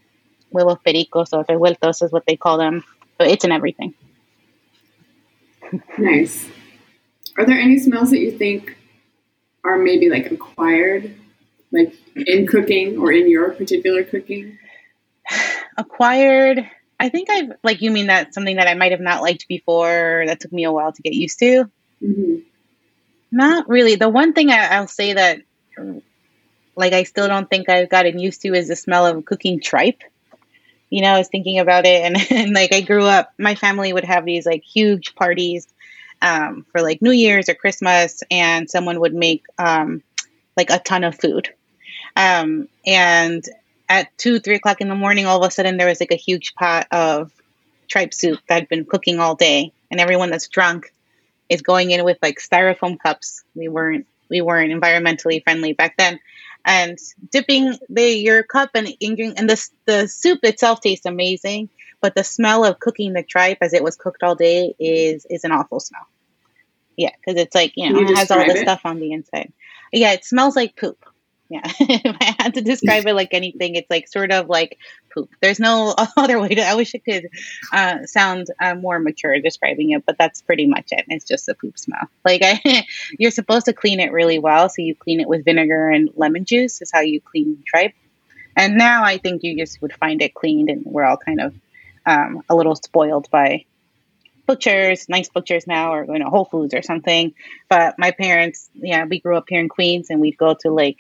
huevos 0.51 0.79
pericos 0.87 1.33
or 1.33 1.45
revueltos 1.45 2.03
is 2.03 2.13
what 2.13 2.25
they 2.27 2.37
call 2.37 2.59
them. 2.59 2.85
So 3.21 3.27
it's 3.27 3.45
in 3.45 3.53
everything. 3.53 3.95
Nice. 5.97 6.47
Are 7.39 7.47
there 7.47 7.59
any 7.59 7.79
smells 7.79 8.11
that 8.11 8.19
you 8.19 8.33
think 8.33 8.77
are 9.65 9.79
maybe 9.79 10.11
like 10.11 10.31
acquired, 10.31 11.15
like 11.71 11.95
in 12.15 12.47
cooking 12.47 12.99
or 12.99 13.11
in 13.11 13.31
your 13.31 13.53
particular 13.53 14.05
cooking? 14.05 14.59
acquired, 15.79 16.69
I 17.01 17.09
think 17.09 17.31
I've 17.31 17.53
like 17.65 17.81
you 17.81 17.91
mean 17.91 18.09
that 18.09 18.35
something 18.35 18.57
that 18.57 18.69
I 18.69 18.75
might 18.75 18.93
have 18.93 19.01
not 19.01 19.23
liked 19.23 19.49
before 19.49 20.25
that 20.27 20.41
took 20.41 20.53
me 20.53 20.65
a 20.65 20.73
while 20.73 20.93
to 20.93 21.03
get 21.03 21.15
used 21.15 21.39
to. 21.39 21.71
Mm-hmm. 22.03 22.37
Not 23.33 23.67
really. 23.69 23.95
The 23.95 24.11
one 24.11 24.35
thing 24.35 24.51
I, 24.51 24.77
I'll 24.77 24.87
say 24.87 25.15
that 25.15 25.41
like 26.77 26.93
I 26.93 27.03
still 27.05 27.27
don't 27.27 27.49
think 27.49 27.69
I've 27.69 27.89
gotten 27.89 28.19
used 28.19 28.43
to 28.43 28.55
is 28.55 28.69
the 28.69 28.77
smell 28.77 29.07
of 29.07 29.25
cooking 29.25 29.61
tripe. 29.61 30.03
You 30.91 31.01
know, 31.01 31.15
I 31.15 31.19
was 31.19 31.29
thinking 31.29 31.59
about 31.59 31.87
it, 31.87 32.03
and, 32.03 32.17
and 32.31 32.55
like 32.55 32.73
I 32.75 32.83
grew 32.83 33.05
up, 33.05 33.33
my 33.39 33.55
family 33.55 33.93
would 33.93 34.05
have 34.05 34.27
these 34.27 34.45
like 34.45 34.62
huge 34.62 35.15
parties 35.15 35.67
um, 36.21 36.67
for 36.71 36.83
like 36.83 37.01
New 37.01 37.11
Year's 37.11 37.49
or 37.49 37.55
Christmas, 37.55 38.23
and 38.31 38.69
someone 38.69 39.01
would 39.01 39.15
make 39.15 39.45
um, 39.59 40.03
like 40.57 40.69
a 40.71 40.79
ton 40.79 41.03
of 41.03 41.19
food. 41.19 41.49
Um, 42.15 42.69
and 42.87 43.43
at 43.89 44.17
two, 44.19 44.39
three 44.41 44.57
o'clock 44.57 44.83
in 44.83 44.89
the 44.91 44.95
morning, 44.95 45.25
all 45.25 45.43
of 45.43 45.49
a 45.49 45.51
sudden 45.51 45.79
there 45.79 45.89
was 45.89 46.01
like 46.01 46.12
a 46.12 46.17
huge 46.17 46.55
pot 46.55 46.87
of 46.91 47.33
tripe 47.89 48.12
soup 48.12 48.41
that 48.49 48.55
had 48.55 48.69
been 48.69 48.85
cooking 48.85 49.21
all 49.21 49.35
day, 49.35 49.73
and 49.91 50.01
everyone 50.01 50.31
that's 50.31 50.49
drunk 50.49 50.93
is 51.53 51.63
going 51.63 51.91
in 51.91 52.05
with 52.05 52.19
like 52.23 52.39
styrofoam 52.39 52.99
cups. 52.99 53.45
We 53.55 53.69
weren't 53.69 54.07
we 54.29 54.41
weren't 54.41 54.73
environmentally 54.73 55.43
friendly 55.43 55.75
back 55.75 55.97
then, 55.99 56.19
and 56.65 56.99
dipping 57.31 57.77
the 57.89 58.09
your 58.09 58.43
cup 58.43 58.71
and 58.75 58.89
and 59.01 59.51
the 59.51 59.69
the 59.85 60.09
soup 60.09 60.41
itself 60.43 60.81
tastes 60.81 61.07
amazing, 61.07 61.69
but 62.01 62.15
the 62.15 62.25
smell 62.25 62.65
of 62.65 62.81
cooking 62.81 63.13
the 63.13 63.23
tripe 63.23 63.59
as 63.61 63.75
it 63.75 63.85
was 63.85 63.97
cooked 63.97 64.23
all 64.23 64.35
day 64.35 64.75
is 64.79 65.27
is 65.29 65.45
an 65.45 65.53
awful 65.53 65.81
smell. 65.81 66.07
Yeah, 66.97 67.11
because 67.15 67.41
it's 67.41 67.55
like 67.55 67.73
you 67.77 67.91
know 67.91 68.01
you 68.01 68.09
it 68.09 68.17
has 68.17 68.31
all 68.31 68.45
the 68.47 68.57
stuff 68.57 68.83
on 68.85 68.99
the 68.99 69.13
inside. 69.13 69.53
Yeah, 69.93 70.13
it 70.13 70.25
smells 70.25 70.57
like 70.57 70.77
poop. 70.77 71.05
Yeah, 71.53 71.61
if 71.81 72.17
I 72.19 72.35
had 72.39 72.55
to 72.55 72.63
describe 72.63 73.07
it 73.07 73.13
like 73.13 73.35
anything, 73.35 73.75
it's 73.75 73.91
like 73.91 74.09
sort 74.09 74.33
of 74.33 74.49
like 74.49 74.79
poop. 75.13 75.29
There's 75.43 75.61
no 75.61 75.95
other 76.17 76.41
way 76.41 76.49
to. 76.49 76.63
I 76.63 76.77
wish 76.77 76.95
it 76.95 77.05
could 77.05 77.29
uh, 77.71 78.07
sound 78.07 78.47
uh, 78.59 78.75
more 78.75 78.99
mature 78.99 79.39
describing 79.39 79.91
it, 79.91 80.07
but 80.07 80.17
that's 80.17 80.41
pretty 80.41 80.67
much 80.67 80.87
it. 80.93 81.05
It's 81.09 81.27
just 81.27 81.51
a 81.51 81.55
poop 81.55 81.79
smell. 81.79 82.09
Like 82.25 82.41
I, 82.43 82.87
you're 83.19 83.31
supposed 83.31 83.67
to 83.67 83.75
clean 83.75 84.01
it 84.01 84.13
really 84.13 84.39
well, 84.39 84.71
so 84.71 84.81
you 84.81 84.95
clean 84.95 85.21
it 85.21 85.29
with 85.29 85.45
vinegar 85.45 85.91
and 85.91 86.09
lemon 86.17 86.47
juice. 86.47 86.81
Is 86.81 86.91
how 86.91 87.01
you 87.01 87.21
clean 87.21 87.63
tripe. 87.67 87.93
And 88.57 88.79
now 88.79 89.05
I 89.05 89.19
think 89.19 89.43
you 89.43 89.59
just 89.59 89.83
would 89.83 89.93
find 89.93 90.23
it 90.23 90.33
cleaned, 90.33 90.71
and 90.71 90.87
we're 90.87 91.05
all 91.05 91.19
kind 91.19 91.41
of 91.43 91.55
um, 92.07 92.43
a 92.49 92.57
little 92.57 92.77
spoiled 92.77 93.31
by 93.31 93.67
butchers, 94.47 95.07
nice 95.09 95.29
butchers 95.29 95.67
now, 95.67 95.93
or 95.93 96.07
you 96.07 96.19
know 96.19 96.31
Whole 96.31 96.47
Foods 96.47 96.73
or 96.73 96.81
something. 96.81 97.35
But 97.69 97.99
my 97.99 98.11
parents, 98.11 98.71
yeah, 98.75 99.05
we 99.05 99.21
grew 99.21 99.37
up 99.37 99.45
here 99.49 99.61
in 99.61 99.69
Queens, 99.69 100.09
and 100.09 100.19
we'd 100.19 100.39
go 100.39 100.55
to 100.61 100.71
like 100.71 100.97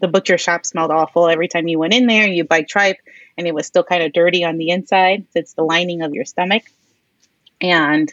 the 0.00 0.08
butcher 0.08 0.38
shop 0.38 0.66
smelled 0.66 0.90
awful 0.90 1.28
every 1.28 1.48
time 1.48 1.68
you 1.68 1.78
went 1.78 1.94
in 1.94 2.06
there. 2.06 2.26
You 2.26 2.44
buy 2.44 2.62
tripe, 2.62 2.98
and 3.36 3.46
it 3.46 3.54
was 3.54 3.66
still 3.66 3.84
kind 3.84 4.02
of 4.02 4.12
dirty 4.12 4.44
on 4.44 4.58
the 4.58 4.70
inside. 4.70 5.26
It's 5.34 5.54
the 5.54 5.62
lining 5.62 6.02
of 6.02 6.14
your 6.14 6.24
stomach 6.24 6.62
and 7.60 8.12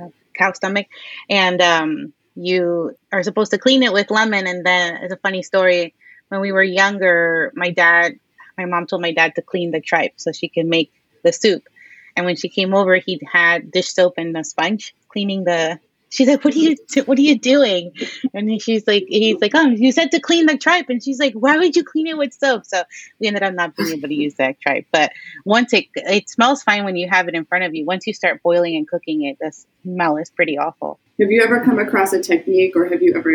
uh, 0.00 0.08
cow 0.36 0.52
stomach, 0.52 0.86
and 1.28 1.60
um, 1.60 2.12
you 2.34 2.96
are 3.12 3.22
supposed 3.22 3.50
to 3.50 3.58
clean 3.58 3.82
it 3.82 3.92
with 3.92 4.10
lemon. 4.10 4.46
And 4.46 4.64
then 4.64 4.96
it's 5.02 5.12
a 5.12 5.18
funny 5.18 5.42
story. 5.42 5.94
When 6.28 6.40
we 6.40 6.52
were 6.52 6.62
younger, 6.62 7.52
my 7.54 7.70
dad, 7.70 8.18
my 8.56 8.66
mom 8.66 8.86
told 8.86 9.02
my 9.02 9.12
dad 9.12 9.34
to 9.36 9.42
clean 9.42 9.70
the 9.70 9.80
tripe 9.80 10.14
so 10.16 10.32
she 10.32 10.48
could 10.48 10.66
make 10.66 10.92
the 11.24 11.32
soup. 11.32 11.68
And 12.16 12.26
when 12.26 12.36
she 12.36 12.48
came 12.48 12.74
over, 12.74 12.96
he 12.96 13.20
had 13.30 13.70
dish 13.70 13.92
soap 13.92 14.14
and 14.18 14.36
a 14.36 14.44
sponge 14.44 14.94
cleaning 15.08 15.44
the 15.44 15.78
she's 16.10 16.28
like, 16.28 16.44
"What 16.44 16.54
are 16.54 16.58
you? 16.58 16.76
What 17.04 17.18
are 17.18 17.22
you 17.22 17.38
doing?" 17.38 17.92
And 18.34 18.60
she's 18.60 18.86
like, 18.86 19.04
"He's 19.08 19.40
like, 19.40 19.52
oh, 19.54 19.68
you 19.68 19.92
said 19.92 20.10
to 20.12 20.20
clean 20.20 20.46
the 20.46 20.56
tripe," 20.56 20.88
and 20.88 21.02
she's 21.02 21.18
like, 21.18 21.34
"Why 21.34 21.56
would 21.56 21.76
you 21.76 21.84
clean 21.84 22.06
it 22.06 22.16
with 22.16 22.32
soap?" 22.34 22.66
So 22.66 22.82
we 23.18 23.26
ended 23.26 23.42
up 23.42 23.54
not 23.54 23.76
being 23.76 23.98
able 23.98 24.08
to 24.08 24.14
use 24.14 24.34
that 24.34 24.60
tripe. 24.60 24.86
But 24.92 25.12
once 25.44 25.72
it 25.72 25.86
it 25.94 26.28
smells 26.28 26.62
fine 26.62 26.84
when 26.84 26.96
you 26.96 27.08
have 27.08 27.28
it 27.28 27.34
in 27.34 27.44
front 27.44 27.64
of 27.64 27.74
you. 27.74 27.84
Once 27.84 28.06
you 28.06 28.14
start 28.14 28.42
boiling 28.42 28.76
and 28.76 28.88
cooking 28.88 29.24
it, 29.24 29.38
the 29.40 29.52
smell 29.82 30.16
is 30.16 30.30
pretty 30.30 30.58
awful. 30.58 30.98
Have 31.20 31.30
you 31.30 31.42
ever 31.42 31.64
come 31.64 31.78
across 31.78 32.12
a 32.12 32.22
technique, 32.22 32.76
or 32.76 32.86
have 32.86 33.02
you 33.02 33.14
ever? 33.16 33.32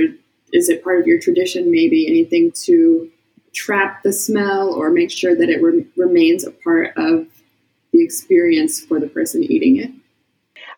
Is 0.52 0.70
it 0.70 0.84
part 0.84 1.00
of 1.00 1.08
your 1.08 1.20
tradition? 1.20 1.72
Maybe 1.72 2.08
anything 2.08 2.52
to 2.66 3.10
trap 3.54 4.04
the 4.04 4.14
smell 4.14 4.74
or 4.74 4.90
make 4.90 5.12
sure 5.12 5.36
that 5.36 5.50
it 5.50 5.62
re- 5.62 5.86
remains 5.96 6.46
a 6.46 6.52
part 6.52 6.94
of 6.98 7.28
the 7.92 8.04
experience 8.04 8.84
for 8.84 9.00
the 9.00 9.08
person 9.08 9.44
eating 9.44 9.78
it? 9.78 9.92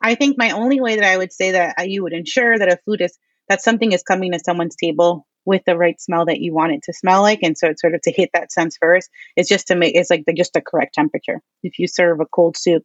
I 0.05 0.13
think 0.13 0.37
my 0.37 0.51
only 0.51 0.79
way 0.79 0.97
that 0.97 1.03
I 1.03 1.17
would 1.17 1.33
say 1.33 1.51
that 1.51 1.89
you 1.89 2.03
would 2.03 2.13
ensure 2.13 2.59
that 2.59 2.71
a 2.71 2.77
food 2.85 3.01
is 3.01 3.17
that 3.49 3.63
something 3.63 3.91
is 3.91 4.03
coming 4.03 4.31
to 4.31 4.39
someone's 4.39 4.75
table 4.75 5.25
with 5.45 5.63
the 5.65 5.75
right 5.75 5.99
smell 5.99 6.25
that 6.25 6.39
you 6.39 6.53
want 6.53 6.73
it 6.73 6.83
to 6.83 6.93
smell 6.93 7.23
like, 7.23 7.39
and 7.41 7.57
so 7.57 7.69
it's 7.69 7.81
sort 7.81 7.95
of 7.95 8.01
to 8.01 8.11
hit 8.11 8.29
that 8.33 8.51
sense 8.51 8.77
first. 8.79 9.09
It's 9.35 9.49
just 9.49 9.67
to 9.67 9.75
make 9.75 9.95
it's 9.95 10.11
like 10.11 10.23
the, 10.27 10.33
just 10.33 10.53
the 10.53 10.61
correct 10.61 10.93
temperature. 10.93 11.41
If 11.63 11.79
you 11.79 11.87
serve 11.87 12.19
a 12.19 12.25
cold 12.27 12.55
soup, 12.55 12.83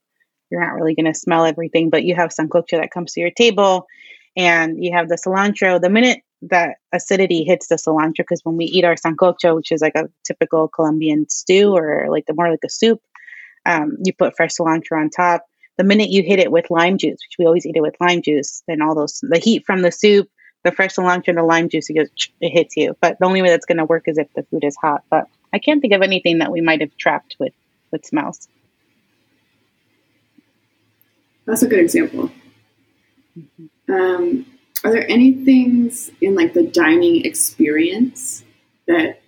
you're 0.51 0.65
not 0.65 0.73
really 0.73 0.95
going 0.95 1.13
to 1.13 1.19
smell 1.19 1.45
everything, 1.45 1.91
but 1.91 2.05
you 2.05 2.15
have 2.15 2.31
sancocho 2.31 2.81
that 2.81 2.91
comes 2.91 3.13
to 3.13 3.21
your 3.21 3.31
table, 3.31 3.87
and 4.35 4.83
you 4.83 4.93
have 4.95 5.11
the 5.11 5.17
cilantro. 5.17 5.79
The 5.79 5.91
minute 5.91 6.21
that 6.43 6.77
acidity 6.91 7.45
hits 7.45 7.69
the 7.69 7.77
cilantro, 7.77 8.19
because 8.19 8.41
when 8.45 8.57
we 8.57 8.65
eat 8.65 8.87
our 8.87 8.97
sancocho, 8.97 9.57
which 9.57 9.73
is 9.73 9.83
like 9.83 9.95
a 9.95 10.09
typical 10.25 10.69
Colombian 10.69 11.29
stew 11.29 11.77
or 11.77 12.07
like 12.09 12.25
the 12.25 12.35
more 12.35 12.51
like 12.51 12.65
a 12.65 12.71
soup, 12.71 13.01
um, 13.67 13.99
you 14.03 14.15
put 14.15 14.37
fresh 14.37 14.55
cilantro 14.57 14.99
on 14.99 15.11
top 15.11 15.45
the 15.81 15.85
minute 15.85 16.11
you 16.11 16.23
hit 16.23 16.39
it 16.39 16.53
with 16.53 16.71
lime 16.71 16.99
juice, 16.99 17.17
which 17.27 17.37
we 17.39 17.47
always 17.47 17.65
eat 17.65 17.75
it 17.75 17.81
with 17.81 17.97
lime 17.99 18.21
juice, 18.21 18.63
then 18.69 18.83
all 18.83 18.95
those 18.95 19.21
the 19.23 19.39
heat 19.39 19.65
from 19.65 19.81
the 19.81 19.91
soup, 19.91 20.29
the 20.63 20.73
fresh 20.73 20.95
cilantro, 20.95 21.29
and 21.29 21.39
the 21.39 21.43
lime 21.43 21.71
juice, 21.71 21.89
it 21.89 21.95
goes 21.95 22.11
it 22.43 22.51
hits 22.51 22.77
you. 22.77 22.95
But 23.01 23.19
the 23.19 23.25
only 23.25 23.41
way 23.41 23.49
that's 23.49 23.65
going 23.65 23.79
to 23.79 23.87
work 23.87 24.05
is 24.07 24.19
if 24.19 24.29
the 24.35 24.43
food 24.51 24.63
is 24.63 24.77
hot. 24.77 25.05
But 25.09 25.25
I 25.55 25.59
can't 25.59 25.81
think 25.81 25.95
of 25.95 26.03
anything 26.03 26.41
that 26.41 26.53
we 26.53 26.61
might 26.61 26.83
have 26.83 26.95
trapped 26.99 27.37
with 27.41 27.55
with 27.91 28.05
smells. 28.05 28.47
That's 31.47 31.63
a 31.63 31.67
good 31.67 31.81
example. 31.81 32.31
Mm-hmm. 33.39 33.91
Um, 33.91 34.47
are 34.85 34.93
there 34.93 35.11
any 35.11 35.33
things 35.33 36.11
in 36.21 36.35
like 36.35 36.53
the 36.53 36.67
dining 36.67 37.25
experience 37.25 38.45
that 38.87 39.20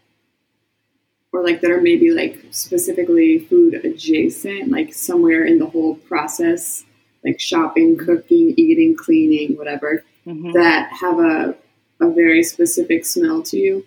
or 1.33 1.43
like 1.43 1.61
that 1.63 1.71
are 1.71 1.81
maybe 1.81 2.11
like 2.11 2.45
specifically 2.51 3.39
food 3.39 3.75
adjacent, 3.75 4.71
like 4.71 4.93
somewhere 4.93 5.45
in 5.45 5.59
the 5.59 5.67
whole 5.67 5.95
process, 5.95 6.85
like 7.25 7.41
shopping, 7.41 7.97
cooking, 7.97 8.55
eating, 8.57 8.95
cleaning, 8.97 9.57
whatever, 9.57 10.05
mm-hmm. 10.27 10.53
that 10.53 10.93
have 10.93 11.19
a, 11.19 11.55
a 12.01 12.11
very 12.11 12.43
specific 12.43 13.07
smell 13.07 13.43
to 13.43 13.57
you? 13.57 13.87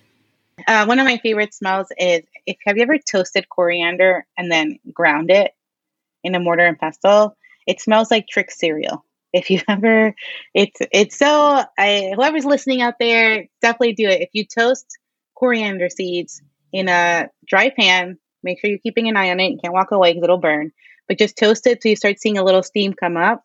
Uh, 0.68 0.86
one 0.86 1.00
of 1.00 1.06
my 1.06 1.18
favorite 1.18 1.54
smells 1.54 1.88
is 2.00 2.26
if 2.48 2.58
have 2.66 2.78
you 2.78 2.84
ever 2.84 2.98
toasted 2.98 3.48
coriander 3.50 4.26
and 4.38 4.52
then 4.52 4.80
ground 4.94 5.30
it 5.30 5.54
in 6.24 6.34
a 6.34 6.40
mortar 6.40 6.66
and 6.66 6.80
pestle? 6.80 7.38
It 7.68 7.80
smells 7.82 8.10
like 8.10 8.28
Trix 8.28 8.58
cereal. 8.58 9.06
If 9.34 9.50
you 9.52 9.62
ever, 9.68 10.16
it's 10.54 10.80
it's 10.92 11.18
so. 11.18 11.64
I 11.78 12.14
whoever's 12.16 12.46
listening 12.46 12.82
out 12.82 12.96
there, 13.00 13.48
definitely 13.62 13.94
do 13.94 14.08
it. 14.08 14.22
If 14.22 14.30
you 14.34 14.46
toast 14.46 14.86
coriander 15.36 15.90
seeds 15.90 16.42
in 16.76 16.90
a 16.90 17.30
dry 17.48 17.70
pan. 17.70 18.18
Make 18.44 18.60
sure 18.60 18.70
you're 18.70 18.80
keeping 18.80 19.08
an 19.08 19.16
eye 19.16 19.32
on 19.32 19.40
it. 19.40 19.52
You 19.52 19.60
can't 19.64 19.74
walk 19.74 19.92
away 19.92 20.12
because 20.12 20.24
it'll 20.24 20.38
burn. 20.38 20.72
But 21.08 21.18
just 21.18 21.38
toast 21.38 21.66
it 21.68 21.82
so 21.82 21.90
you 21.90 21.96
start 21.96 22.20
seeing 22.20 22.38
a 22.38 22.44
little 22.44 22.64
steam 22.64 22.94
come 22.94 23.16
up 23.16 23.44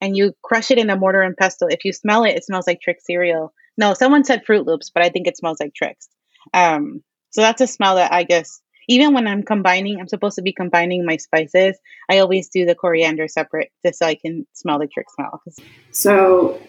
and 0.00 0.16
you 0.16 0.34
crush 0.42 0.70
it 0.72 0.78
in 0.78 0.90
a 0.90 0.96
mortar 0.96 1.22
and 1.22 1.36
pestle. 1.36 1.68
If 1.68 1.84
you 1.84 1.92
smell 1.92 2.24
it, 2.24 2.34
it 2.34 2.44
smells 2.44 2.66
like 2.66 2.80
Trix 2.80 3.04
cereal. 3.06 3.54
No, 3.78 3.94
someone 3.94 4.24
said 4.24 4.44
Froot 4.44 4.66
Loops, 4.66 4.90
but 4.90 5.04
I 5.04 5.10
think 5.10 5.26
it 5.26 5.36
smells 5.36 5.60
like 5.60 5.74
Trix. 5.74 6.08
Um, 6.52 7.02
so 7.30 7.40
that's 7.40 7.60
a 7.60 7.66
smell 7.66 7.94
that 7.96 8.12
I 8.12 8.24
guess 8.24 8.60
even 8.88 9.14
when 9.14 9.28
I'm 9.28 9.44
combining, 9.44 10.00
I'm 10.00 10.08
supposed 10.08 10.36
to 10.36 10.42
be 10.42 10.52
combining 10.52 11.06
my 11.06 11.16
spices. 11.18 11.78
I 12.10 12.18
always 12.18 12.48
do 12.48 12.66
the 12.66 12.74
coriander 12.74 13.28
separate 13.28 13.70
just 13.86 14.00
so 14.00 14.06
I 14.06 14.16
can 14.16 14.44
smell 14.54 14.80
the 14.80 14.88
Trix 14.88 15.14
smell. 15.14 15.40
So 15.92 16.60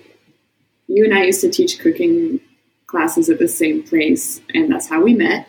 you 0.88 1.06
and 1.06 1.14
I 1.14 1.24
used 1.24 1.42
to 1.42 1.50
teach 1.50 1.80
cooking 1.80 2.40
classes 2.86 3.30
at 3.30 3.40
the 3.40 3.48
same 3.48 3.82
place, 3.82 4.42
and 4.54 4.72
that's 4.72 4.88
how 4.88 5.02
we 5.02 5.16
met. 5.16 5.48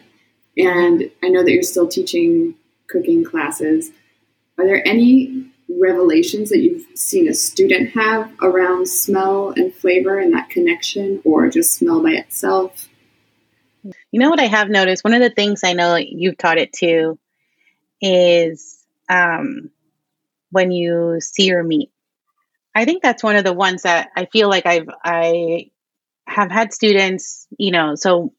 And 0.56 1.10
I 1.22 1.28
know 1.28 1.42
that 1.42 1.52
you're 1.52 1.62
still 1.62 1.88
teaching 1.88 2.54
cooking 2.88 3.24
classes. 3.24 3.90
Are 4.58 4.64
there 4.64 4.86
any 4.86 5.50
revelations 5.68 6.50
that 6.50 6.58
you've 6.58 6.86
seen 6.96 7.28
a 7.28 7.34
student 7.34 7.90
have 7.90 8.30
around 8.40 8.88
smell 8.88 9.52
and 9.56 9.74
flavor 9.74 10.18
and 10.18 10.32
that 10.34 10.50
connection, 10.50 11.20
or 11.24 11.48
just 11.48 11.72
smell 11.72 12.02
by 12.02 12.10
itself? 12.10 12.88
You 13.82 14.20
know 14.20 14.30
what 14.30 14.40
I 14.40 14.46
have 14.46 14.68
noticed? 14.68 15.04
One 15.04 15.14
of 15.14 15.20
the 15.20 15.30
things 15.30 15.62
I 15.64 15.72
know 15.72 15.96
you've 15.96 16.38
taught 16.38 16.58
it 16.58 16.72
to 16.74 17.18
is 18.00 18.84
um, 19.08 19.70
when 20.50 20.70
you 20.70 21.18
sear 21.20 21.62
meat. 21.62 21.90
I 22.74 22.84
think 22.84 23.02
that's 23.02 23.22
one 23.22 23.36
of 23.36 23.44
the 23.44 23.52
ones 23.52 23.82
that 23.82 24.10
I 24.16 24.26
feel 24.26 24.48
like 24.48 24.66
I've 24.66 24.88
I 25.04 25.70
have 26.26 26.50
had 26.50 26.72
students, 26.72 27.46
you 27.58 27.70
know, 27.70 27.94
so 27.94 28.32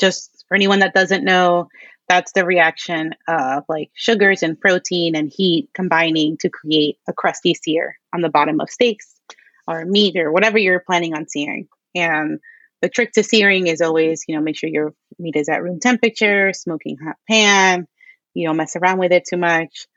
just 0.00 0.33
for 0.54 0.56
anyone 0.56 0.78
that 0.78 0.94
doesn't 0.94 1.24
know, 1.24 1.66
that's 2.08 2.30
the 2.30 2.44
reaction 2.44 3.12
of 3.26 3.64
like 3.68 3.90
sugars 3.92 4.44
and 4.44 4.60
protein 4.60 5.16
and 5.16 5.28
heat 5.34 5.68
combining 5.74 6.36
to 6.36 6.48
create 6.48 6.96
a 7.08 7.12
crusty 7.12 7.54
sear 7.54 7.98
on 8.14 8.20
the 8.20 8.28
bottom 8.28 8.60
of 8.60 8.70
steaks 8.70 9.16
or 9.66 9.84
meat 9.84 10.16
or 10.16 10.30
whatever 10.30 10.56
you're 10.56 10.78
planning 10.78 11.12
on 11.12 11.26
searing. 11.26 11.66
And 11.96 12.38
the 12.82 12.88
trick 12.88 13.10
to 13.14 13.24
searing 13.24 13.66
is 13.66 13.80
always, 13.80 14.22
you 14.28 14.36
know, 14.36 14.42
make 14.42 14.56
sure 14.56 14.70
your 14.70 14.94
meat 15.18 15.34
is 15.34 15.48
at 15.48 15.60
room 15.60 15.80
temperature, 15.80 16.52
smoking 16.52 16.98
hot 17.04 17.16
pan, 17.28 17.88
you 18.32 18.46
don't 18.46 18.56
mess 18.56 18.76
around 18.76 18.98
with 18.98 19.10
it 19.10 19.24
too 19.28 19.38
much. 19.38 19.88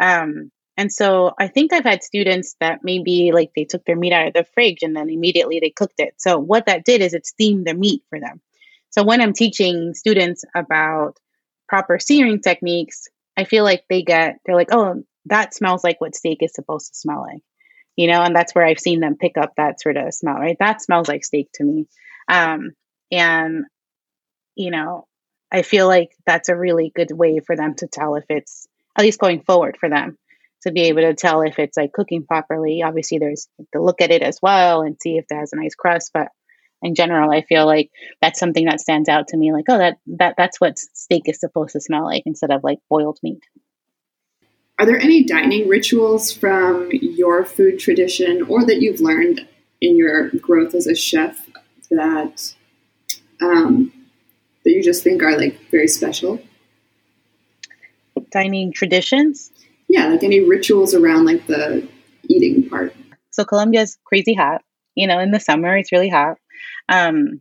Um, 0.00 0.52
and 0.76 0.92
so 0.92 1.32
I 1.40 1.48
think 1.48 1.72
I've 1.72 1.82
had 1.82 2.04
students 2.04 2.54
that 2.60 2.84
maybe 2.84 3.32
like 3.32 3.50
they 3.56 3.64
took 3.64 3.84
their 3.84 3.96
meat 3.96 4.12
out 4.12 4.28
of 4.28 4.34
the 4.34 4.44
fridge 4.54 4.84
and 4.84 4.94
then 4.94 5.10
immediately 5.10 5.58
they 5.58 5.70
cooked 5.70 5.98
it. 5.98 6.14
So 6.18 6.38
what 6.38 6.66
that 6.66 6.84
did 6.84 7.00
is 7.00 7.14
it 7.14 7.26
steamed 7.26 7.66
the 7.66 7.74
meat 7.74 8.02
for 8.10 8.20
them. 8.20 8.40
So 8.94 9.02
when 9.02 9.20
I'm 9.20 9.32
teaching 9.32 9.92
students 9.94 10.44
about 10.54 11.16
proper 11.68 11.98
searing 11.98 12.40
techniques, 12.40 13.08
I 13.36 13.42
feel 13.42 13.64
like 13.64 13.82
they 13.90 14.02
get, 14.02 14.36
they're 14.46 14.54
like, 14.54 14.68
oh, 14.70 15.02
that 15.24 15.52
smells 15.52 15.82
like 15.82 16.00
what 16.00 16.14
steak 16.14 16.38
is 16.42 16.54
supposed 16.54 16.92
to 16.92 16.96
smell 16.96 17.22
like, 17.22 17.42
you 17.96 18.06
know, 18.06 18.22
and 18.22 18.36
that's 18.36 18.54
where 18.54 18.64
I've 18.64 18.78
seen 18.78 19.00
them 19.00 19.16
pick 19.16 19.36
up 19.36 19.54
that 19.56 19.80
sort 19.80 19.96
of 19.96 20.14
smell, 20.14 20.36
right? 20.36 20.56
That 20.60 20.80
smells 20.80 21.08
like 21.08 21.24
steak 21.24 21.48
to 21.54 21.64
me. 21.64 21.88
Um, 22.28 22.70
and, 23.10 23.64
you 24.54 24.70
know, 24.70 25.08
I 25.50 25.62
feel 25.62 25.88
like 25.88 26.10
that's 26.24 26.48
a 26.48 26.56
really 26.56 26.92
good 26.94 27.10
way 27.10 27.40
for 27.40 27.56
them 27.56 27.74
to 27.78 27.88
tell 27.88 28.14
if 28.14 28.26
it's, 28.28 28.68
at 28.96 29.02
least 29.02 29.18
going 29.18 29.42
forward 29.42 29.76
for 29.76 29.88
them, 29.88 30.16
to 30.62 30.70
be 30.70 30.82
able 30.82 31.02
to 31.02 31.14
tell 31.14 31.42
if 31.42 31.58
it's 31.58 31.76
like 31.76 31.92
cooking 31.92 32.26
properly. 32.26 32.84
Obviously, 32.84 33.18
there's 33.18 33.48
to 33.72 33.82
look 33.82 34.00
at 34.00 34.12
it 34.12 34.22
as 34.22 34.38
well 34.40 34.82
and 34.82 34.96
see 35.02 35.18
if 35.18 35.24
it 35.28 35.34
has 35.34 35.52
a 35.52 35.56
nice 35.56 35.74
crust, 35.74 36.12
but 36.14 36.28
in 36.84 36.94
general, 36.94 37.30
I 37.30 37.42
feel 37.42 37.64
like 37.66 37.90
that's 38.20 38.38
something 38.38 38.66
that 38.66 38.78
stands 38.78 39.08
out 39.08 39.28
to 39.28 39.36
me. 39.38 39.52
Like, 39.52 39.64
oh, 39.70 39.78
that 39.78 39.96
that 40.18 40.34
that's 40.36 40.60
what 40.60 40.78
steak 40.78 41.22
is 41.26 41.40
supposed 41.40 41.72
to 41.72 41.80
smell 41.80 42.04
like 42.04 42.24
instead 42.26 42.50
of 42.50 42.62
like 42.62 42.78
boiled 42.90 43.18
meat. 43.22 43.42
Are 44.78 44.86
there 44.86 44.98
any 44.98 45.24
dining 45.24 45.66
rituals 45.68 46.30
from 46.30 46.90
your 46.92 47.44
food 47.44 47.78
tradition 47.78 48.42
or 48.42 48.64
that 48.66 48.82
you've 48.82 49.00
learned 49.00 49.48
in 49.80 49.96
your 49.96 50.30
growth 50.30 50.74
as 50.74 50.86
a 50.86 50.94
chef 50.94 51.48
that 51.90 52.54
um, 53.40 53.92
that 54.64 54.70
you 54.70 54.82
just 54.82 55.02
think 55.02 55.22
are 55.22 55.38
like 55.38 55.58
very 55.70 55.88
special? 55.88 56.38
Dining 58.30 58.72
traditions? 58.72 59.52
Yeah, 59.88 60.08
like 60.08 60.22
any 60.22 60.40
rituals 60.40 60.92
around 60.92 61.24
like 61.24 61.46
the 61.46 61.88
eating 62.28 62.68
part. 62.68 62.94
So 63.30 63.44
Colombia's 63.44 63.96
crazy 64.04 64.34
hot. 64.34 64.62
You 64.94 65.06
know, 65.06 65.18
in 65.18 65.30
the 65.30 65.40
summer 65.40 65.78
it's 65.78 65.92
really 65.92 66.10
hot. 66.10 66.36
Um, 66.88 67.40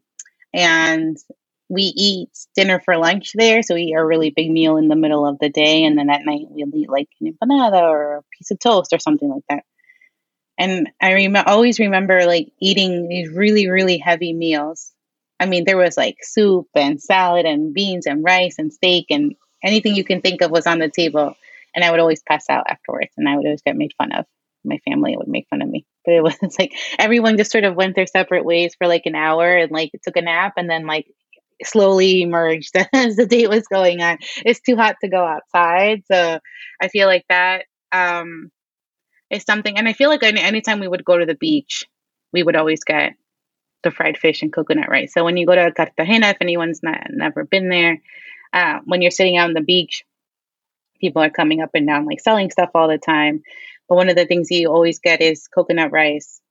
and 0.54 1.18
we 1.70 1.84
eat 1.84 2.30
dinner 2.56 2.80
for 2.80 2.98
lunch 2.98 3.32
there. 3.34 3.64
So 3.64 3.76
we 3.76 3.84
eat 3.84 3.96
a 3.96 4.06
really 4.06 4.30
big 4.30 4.52
meal 4.52 4.78
in 4.78 4.88
the 4.88 4.96
middle 4.96 5.26
of 5.26 5.40
the 5.40 5.50
day. 5.50 5.84
And 5.86 5.98
then 5.98 6.10
at 6.10 6.26
night 6.26 6.46
we'll 6.50 6.74
eat 6.76 6.90
like 6.90 7.10
an 7.20 7.34
empanada 7.34 7.82
or 7.82 8.18
a 8.18 8.24
piece 8.38 8.52
of 8.52 8.60
toast 8.60 8.94
or 8.94 9.00
something 9.00 9.30
like 9.30 9.44
that. 9.50 9.64
And 10.58 10.90
I 11.02 11.14
rem- 11.14 11.36
always 11.48 11.80
remember 11.80 12.26
like 12.26 12.50
eating 12.60 13.08
these 13.08 13.30
really, 13.30 13.70
really 13.70 13.98
heavy 13.98 14.34
meals. 14.34 14.92
I 15.40 15.48
mean, 15.48 15.66
there 15.66 15.78
was 15.78 15.98
like 15.98 16.18
soup 16.22 16.68
and 16.76 17.02
salad 17.02 17.46
and 17.46 17.74
beans 17.74 18.06
and 18.06 18.24
rice 18.24 18.60
and 18.60 18.72
steak 18.72 19.08
and 19.10 19.36
anything 19.64 19.96
you 19.96 20.04
can 20.04 20.22
think 20.22 20.42
of 20.42 20.52
was 20.52 20.68
on 20.68 20.80
the 20.80 20.90
table. 20.90 21.36
And 21.76 21.84
I 21.84 21.90
would 21.90 22.00
always 22.00 22.22
pass 22.22 22.50
out 22.50 22.66
afterwards 22.70 23.12
and 23.18 23.28
I 23.28 23.36
would 23.36 23.46
always 23.46 23.64
get 23.64 23.76
made 23.76 23.94
fun 23.98 24.12
of. 24.12 24.26
My 24.64 24.80
family 24.86 25.16
would 25.18 25.28
make 25.28 25.48
fun 25.50 25.62
of 25.62 25.70
me. 25.70 25.86
But 26.06 26.16
it 26.16 26.22
was 26.24 26.36
like 26.60 26.74
everyone 27.00 27.38
just 27.38 27.52
sort 27.52 27.64
of 27.64 27.76
went 27.76 27.96
their 27.96 28.08
separate 28.08 28.44
ways 28.44 28.76
for 28.78 28.88
like 28.88 29.04
an 29.06 29.16
hour 29.16 29.56
and 29.56 29.72
like 29.72 29.92
took 30.04 30.18
a 30.18 30.22
nap 30.22 30.56
and 30.58 30.70
then 30.70 30.86
like 30.86 31.08
slowly 31.64 32.22
emerged 32.22 32.76
as 32.94 33.16
the 33.16 33.26
day 33.26 33.48
was 33.48 33.68
going 33.68 34.02
on. 34.02 34.18
It's 34.46 34.60
too 34.60 34.76
hot 34.76 34.98
to 35.02 35.10
go 35.10 35.24
outside. 35.24 36.04
So 36.12 36.40
I 36.82 36.88
feel 36.90 37.08
like 37.08 37.24
that 37.30 37.66
um, 37.94 38.52
is 39.30 39.44
something. 39.44 39.78
And 39.78 39.88
I 39.88 39.94
feel 39.94 40.10
like 40.10 40.24
any, 40.24 40.42
anytime 40.42 40.80
we 40.80 40.88
would 40.88 41.06
go 41.06 41.18
to 41.18 41.26
the 41.26 41.36
beach, 41.36 41.86
we 42.34 42.44
would 42.44 42.56
always 42.56 42.84
get 42.84 43.14
the 43.84 43.92
fried 43.92 44.18
fish 44.18 44.42
and 44.42 44.52
coconut 44.52 44.90
rice. 44.90 45.14
So 45.14 45.24
when 45.24 45.38
you 45.38 45.46
go 45.46 45.56
to 45.56 45.72
Cartagena, 45.72 46.28
if 46.30 46.38
anyone's 46.42 46.82
not 46.84 47.08
never 47.12 47.46
been 47.46 47.70
there, 47.70 48.02
uh, 48.52 48.80
when 48.86 49.02
you're 49.02 49.12
sitting 49.12 49.38
out 49.38 49.48
on 49.48 49.54
the 49.54 49.62
beach, 49.62 50.04
people 51.00 51.22
are 51.22 51.30
coming 51.30 51.62
up 51.62 51.72
and 51.74 51.86
down 51.86 52.06
like 52.06 52.22
selling 52.22 52.50
stuff 52.50 52.70
all 52.74 52.88
the 52.88 52.98
time. 52.98 53.44
But 53.90 53.96
one 53.96 54.10
of 54.10 54.16
the 54.16 54.26
things 54.26 54.50
you 54.50 54.70
always 54.70 55.00
get 55.00 55.22
is 55.22 55.48
coconut 55.48 55.92
rice, 55.92 56.42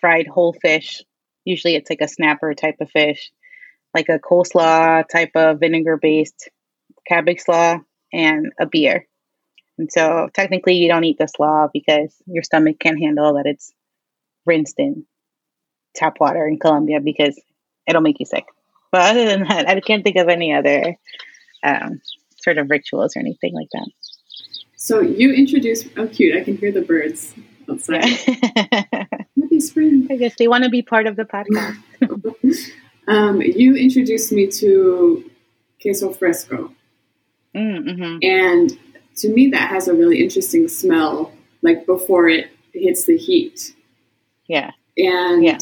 fried 0.00 0.26
whole 0.26 0.52
fish. 0.52 1.02
Usually 1.44 1.74
it's 1.74 1.90
like 1.90 2.00
a 2.00 2.08
snapper 2.08 2.54
type 2.54 2.76
of 2.80 2.90
fish, 2.90 3.30
like 3.94 4.08
a 4.08 4.18
coleslaw 4.18 5.08
type 5.08 5.32
of 5.34 5.60
vinegar 5.60 5.96
based 5.96 6.50
cabbage 7.06 7.40
slaw, 7.40 7.78
and 8.12 8.52
a 8.58 8.66
beer. 8.66 9.06
And 9.78 9.90
so 9.92 10.28
technically 10.32 10.74
you 10.74 10.88
don't 10.88 11.04
eat 11.04 11.18
the 11.18 11.28
slaw 11.28 11.68
because 11.72 12.14
your 12.26 12.42
stomach 12.42 12.78
can't 12.78 12.98
handle 12.98 13.34
that 13.34 13.46
it's 13.46 13.72
rinsed 14.44 14.78
in 14.78 15.04
tap 15.94 16.18
water 16.20 16.46
in 16.46 16.58
Colombia 16.58 17.00
because 17.00 17.38
it'll 17.86 18.02
make 18.02 18.20
you 18.20 18.26
sick. 18.26 18.44
But 18.92 19.02
other 19.10 19.26
than 19.26 19.48
that, 19.48 19.68
I 19.68 19.80
can't 19.80 20.04
think 20.04 20.16
of 20.16 20.28
any 20.28 20.54
other 20.54 20.96
um, 21.62 22.00
sort 22.38 22.58
of 22.58 22.70
rituals 22.70 23.16
or 23.16 23.20
anything 23.20 23.52
like 23.54 23.68
that. 23.72 23.88
So 24.86 25.00
you 25.00 25.32
introduced, 25.32 25.88
oh, 25.96 26.06
cute, 26.06 26.36
I 26.36 26.44
can 26.44 26.56
hear 26.58 26.70
the 26.70 26.80
birds 26.80 27.34
outside. 27.68 28.04
Happy 28.06 29.58
spring. 29.58 30.06
I 30.08 30.16
guess 30.16 30.36
they 30.38 30.46
want 30.46 30.62
to 30.62 30.70
be 30.70 30.80
part 30.80 31.08
of 31.08 31.16
the 31.16 31.24
podcast. 31.24 31.76
um, 33.08 33.42
you 33.42 33.74
introduced 33.74 34.30
me 34.30 34.46
to 34.46 35.28
queso 35.82 36.12
fresco. 36.12 36.72
Mm-hmm. 37.52 38.18
And 38.22 38.78
to 39.16 39.28
me, 39.28 39.50
that 39.50 39.70
has 39.70 39.88
a 39.88 39.92
really 39.92 40.22
interesting 40.22 40.68
smell, 40.68 41.32
like 41.62 41.84
before 41.84 42.28
it 42.28 42.52
hits 42.72 43.06
the 43.06 43.16
heat. 43.16 43.74
Yeah. 44.46 44.70
And 44.96 45.44
yeah. 45.44 45.58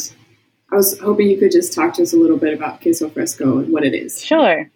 I 0.70 0.76
was 0.76 1.00
hoping 1.00 1.30
you 1.30 1.38
could 1.38 1.50
just 1.50 1.72
talk 1.72 1.94
to 1.94 2.02
us 2.02 2.12
a 2.12 2.18
little 2.18 2.36
bit 2.36 2.52
about 2.52 2.82
queso 2.82 3.08
fresco 3.08 3.60
and 3.60 3.72
what 3.72 3.84
it 3.84 3.94
is. 3.94 4.22
Sure. 4.22 4.70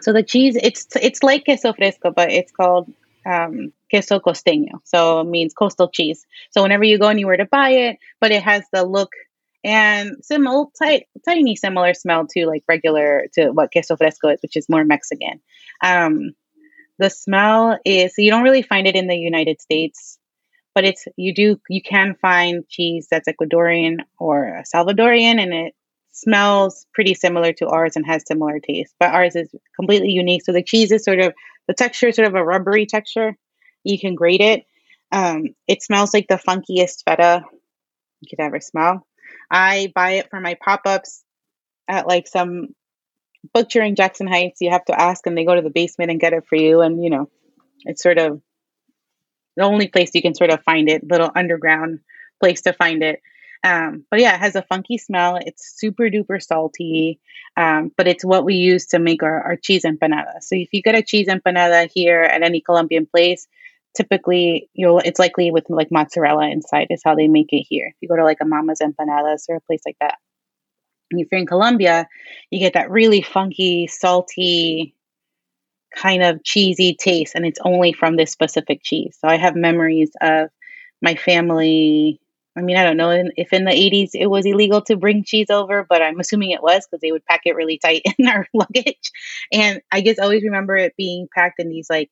So 0.00 0.12
the 0.12 0.22
cheese, 0.22 0.54
it's 0.54 0.86
it's 1.02 1.24
like 1.24 1.44
queso 1.44 1.72
fresco, 1.72 2.12
but 2.12 2.30
it's 2.30 2.52
called 2.52 2.88
um, 3.28 3.72
queso 3.90 4.20
costeño. 4.20 4.80
So 4.84 5.20
it 5.20 5.26
means 5.26 5.52
coastal 5.54 5.90
cheese. 5.90 6.24
So 6.50 6.62
whenever 6.62 6.84
you 6.84 6.98
go 6.98 7.08
anywhere 7.08 7.36
to 7.36 7.44
buy 7.44 7.70
it, 7.70 7.98
but 8.20 8.30
it 8.32 8.42
has 8.42 8.64
the 8.72 8.84
look 8.84 9.10
and 9.64 10.16
similar, 10.22 10.66
tight, 10.78 11.06
tiny 11.24 11.56
similar 11.56 11.92
smell 11.94 12.26
to 12.28 12.46
like 12.46 12.62
regular 12.68 13.26
to 13.34 13.50
what 13.50 13.72
queso 13.72 13.96
fresco 13.96 14.28
is, 14.28 14.40
which 14.40 14.56
is 14.56 14.68
more 14.68 14.84
Mexican. 14.84 15.40
Um, 15.82 16.32
the 16.98 17.10
smell 17.10 17.78
is 17.84 18.14
you 18.18 18.30
don't 18.30 18.44
really 18.44 18.62
find 18.62 18.86
it 18.86 18.96
in 18.96 19.08
the 19.08 19.16
United 19.16 19.60
States, 19.60 20.18
but 20.74 20.84
it's 20.84 21.06
you 21.16 21.34
do 21.34 21.60
you 21.68 21.82
can 21.82 22.16
find 22.20 22.68
cheese 22.68 23.08
that's 23.10 23.28
Ecuadorian 23.28 23.98
or 24.18 24.62
Salvadorian, 24.74 25.40
and 25.40 25.52
it 25.52 25.74
smells 26.12 26.86
pretty 26.94 27.14
similar 27.14 27.52
to 27.52 27.68
ours 27.68 27.94
and 27.94 28.06
has 28.06 28.24
similar 28.26 28.58
taste. 28.58 28.94
But 28.98 29.12
ours 29.12 29.36
is 29.36 29.48
completely 29.76 30.10
unique. 30.10 30.44
So 30.44 30.52
the 30.52 30.62
cheese 30.62 30.90
is 30.90 31.04
sort 31.04 31.20
of 31.20 31.34
the 31.68 31.74
texture 31.74 32.08
is 32.08 32.16
sort 32.16 32.26
of 32.26 32.34
a 32.34 32.44
rubbery 32.44 32.86
texture. 32.86 33.36
You 33.84 33.98
can 33.98 34.14
grate 34.14 34.40
it. 34.40 34.64
Um, 35.12 35.54
it 35.68 35.82
smells 35.82 36.12
like 36.12 36.26
the 36.28 36.36
funkiest 36.36 37.04
feta 37.08 37.44
you 38.20 38.28
could 38.28 38.42
ever 38.42 38.60
smell. 38.60 39.06
I 39.50 39.92
buy 39.94 40.12
it 40.12 40.30
for 40.30 40.40
my 40.40 40.56
pop 40.60 40.82
ups 40.86 41.22
at 41.86 42.06
like 42.06 42.26
some 42.26 42.68
butcher 43.54 43.82
in 43.82 43.94
Jackson 43.94 44.26
Heights. 44.26 44.60
You 44.60 44.70
have 44.70 44.84
to 44.86 45.00
ask, 45.00 45.26
and 45.26 45.36
they 45.36 45.44
go 45.44 45.54
to 45.54 45.62
the 45.62 45.70
basement 45.70 46.10
and 46.10 46.20
get 46.20 46.32
it 46.32 46.46
for 46.48 46.56
you. 46.56 46.80
And 46.80 47.02
you 47.02 47.10
know, 47.10 47.30
it's 47.84 48.02
sort 48.02 48.18
of 48.18 48.40
the 49.56 49.64
only 49.64 49.88
place 49.88 50.10
you 50.14 50.22
can 50.22 50.34
sort 50.34 50.50
of 50.50 50.62
find 50.62 50.88
it, 50.88 51.08
little 51.08 51.30
underground 51.34 52.00
place 52.40 52.62
to 52.62 52.72
find 52.72 53.02
it. 53.02 53.20
Um, 53.64 54.04
but 54.10 54.20
yeah, 54.20 54.34
it 54.34 54.40
has 54.40 54.56
a 54.56 54.62
funky 54.62 54.98
smell. 54.98 55.36
It's 55.36 55.74
super 55.76 56.04
duper 56.04 56.42
salty, 56.42 57.20
um, 57.56 57.90
but 57.96 58.06
it's 58.06 58.24
what 58.24 58.44
we 58.44 58.54
use 58.54 58.86
to 58.86 58.98
make 58.98 59.22
our, 59.22 59.42
our 59.42 59.56
cheese 59.56 59.84
empanada. 59.84 60.40
So 60.40 60.54
if 60.54 60.68
you 60.72 60.82
get 60.82 60.94
a 60.94 61.02
cheese 61.02 61.28
empanada 61.28 61.90
here 61.92 62.22
at 62.22 62.42
any 62.42 62.60
Colombian 62.60 63.06
place, 63.06 63.46
typically 63.96 64.68
you'll 64.74 65.00
it's 65.00 65.18
likely 65.18 65.50
with 65.50 65.64
like 65.68 65.90
mozzarella 65.90 66.48
inside 66.48 66.86
is 66.90 67.02
how 67.04 67.14
they 67.14 67.26
make 67.26 67.52
it 67.52 67.66
here. 67.68 67.88
If 67.88 67.96
you 68.00 68.08
go 68.08 68.16
to 68.16 68.24
like 68.24 68.38
a 68.40 68.44
Mama's 68.44 68.80
Empanadas 68.80 69.44
or 69.48 69.56
a 69.56 69.60
place 69.60 69.82
like 69.84 69.96
that, 70.00 70.18
and 71.10 71.20
if 71.20 71.28
you're 71.32 71.40
in 71.40 71.46
Colombia, 71.46 72.06
you 72.50 72.60
get 72.60 72.74
that 72.74 72.90
really 72.90 73.22
funky, 73.22 73.86
salty, 73.86 74.94
kind 75.94 76.22
of 76.22 76.44
cheesy 76.44 76.94
taste, 76.94 77.34
and 77.34 77.46
it's 77.46 77.60
only 77.64 77.92
from 77.92 78.16
this 78.16 78.30
specific 78.30 78.82
cheese. 78.82 79.16
So 79.20 79.28
I 79.28 79.36
have 79.36 79.56
memories 79.56 80.10
of 80.20 80.50
my 81.00 81.14
family 81.14 82.20
I 82.58 82.62
mean, 82.62 82.76
I 82.76 82.84
don't 82.84 82.96
know 82.96 83.10
if 83.36 83.52
in 83.52 83.64
the 83.64 83.70
80s 83.70 84.10
it 84.14 84.26
was 84.26 84.44
illegal 84.44 84.82
to 84.82 84.96
bring 84.96 85.24
cheese 85.24 85.48
over, 85.50 85.86
but 85.88 86.02
I'm 86.02 86.18
assuming 86.18 86.50
it 86.50 86.62
was 86.62 86.86
because 86.86 87.00
they 87.00 87.12
would 87.12 87.24
pack 87.24 87.42
it 87.44 87.54
really 87.54 87.78
tight 87.78 88.02
in 88.18 88.26
our 88.26 88.46
luggage. 88.52 89.12
And 89.52 89.80
I 89.92 90.02
just 90.02 90.18
always 90.18 90.42
remember 90.42 90.76
it 90.76 90.94
being 90.96 91.28
packed 91.34 91.60
in 91.60 91.68
these 91.68 91.88
like 91.88 92.10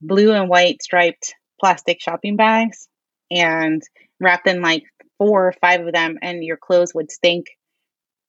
blue 0.00 0.32
and 0.32 0.48
white 0.48 0.82
striped 0.82 1.34
plastic 1.60 2.00
shopping 2.00 2.36
bags 2.36 2.88
and 3.30 3.82
wrapped 4.20 4.46
in 4.46 4.62
like 4.62 4.84
four 5.18 5.48
or 5.48 5.52
five 5.60 5.86
of 5.86 5.92
them, 5.92 6.18
and 6.22 6.44
your 6.44 6.56
clothes 6.56 6.92
would 6.94 7.10
stink 7.10 7.46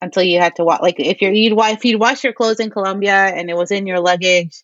until 0.01 0.23
you 0.23 0.39
had 0.39 0.55
to 0.55 0.63
wash. 0.63 0.81
Like 0.81 0.95
if 0.99 1.21
you're 1.21 1.31
you'd 1.31 1.57
if 1.57 1.85
you'd 1.85 1.99
wash 1.99 2.23
your 2.23 2.33
clothes 2.33 2.59
in 2.59 2.69
Colombia 2.69 3.13
and 3.13 3.49
it 3.49 3.55
was 3.55 3.71
in 3.71 3.87
your 3.87 3.99
luggage, 3.99 4.63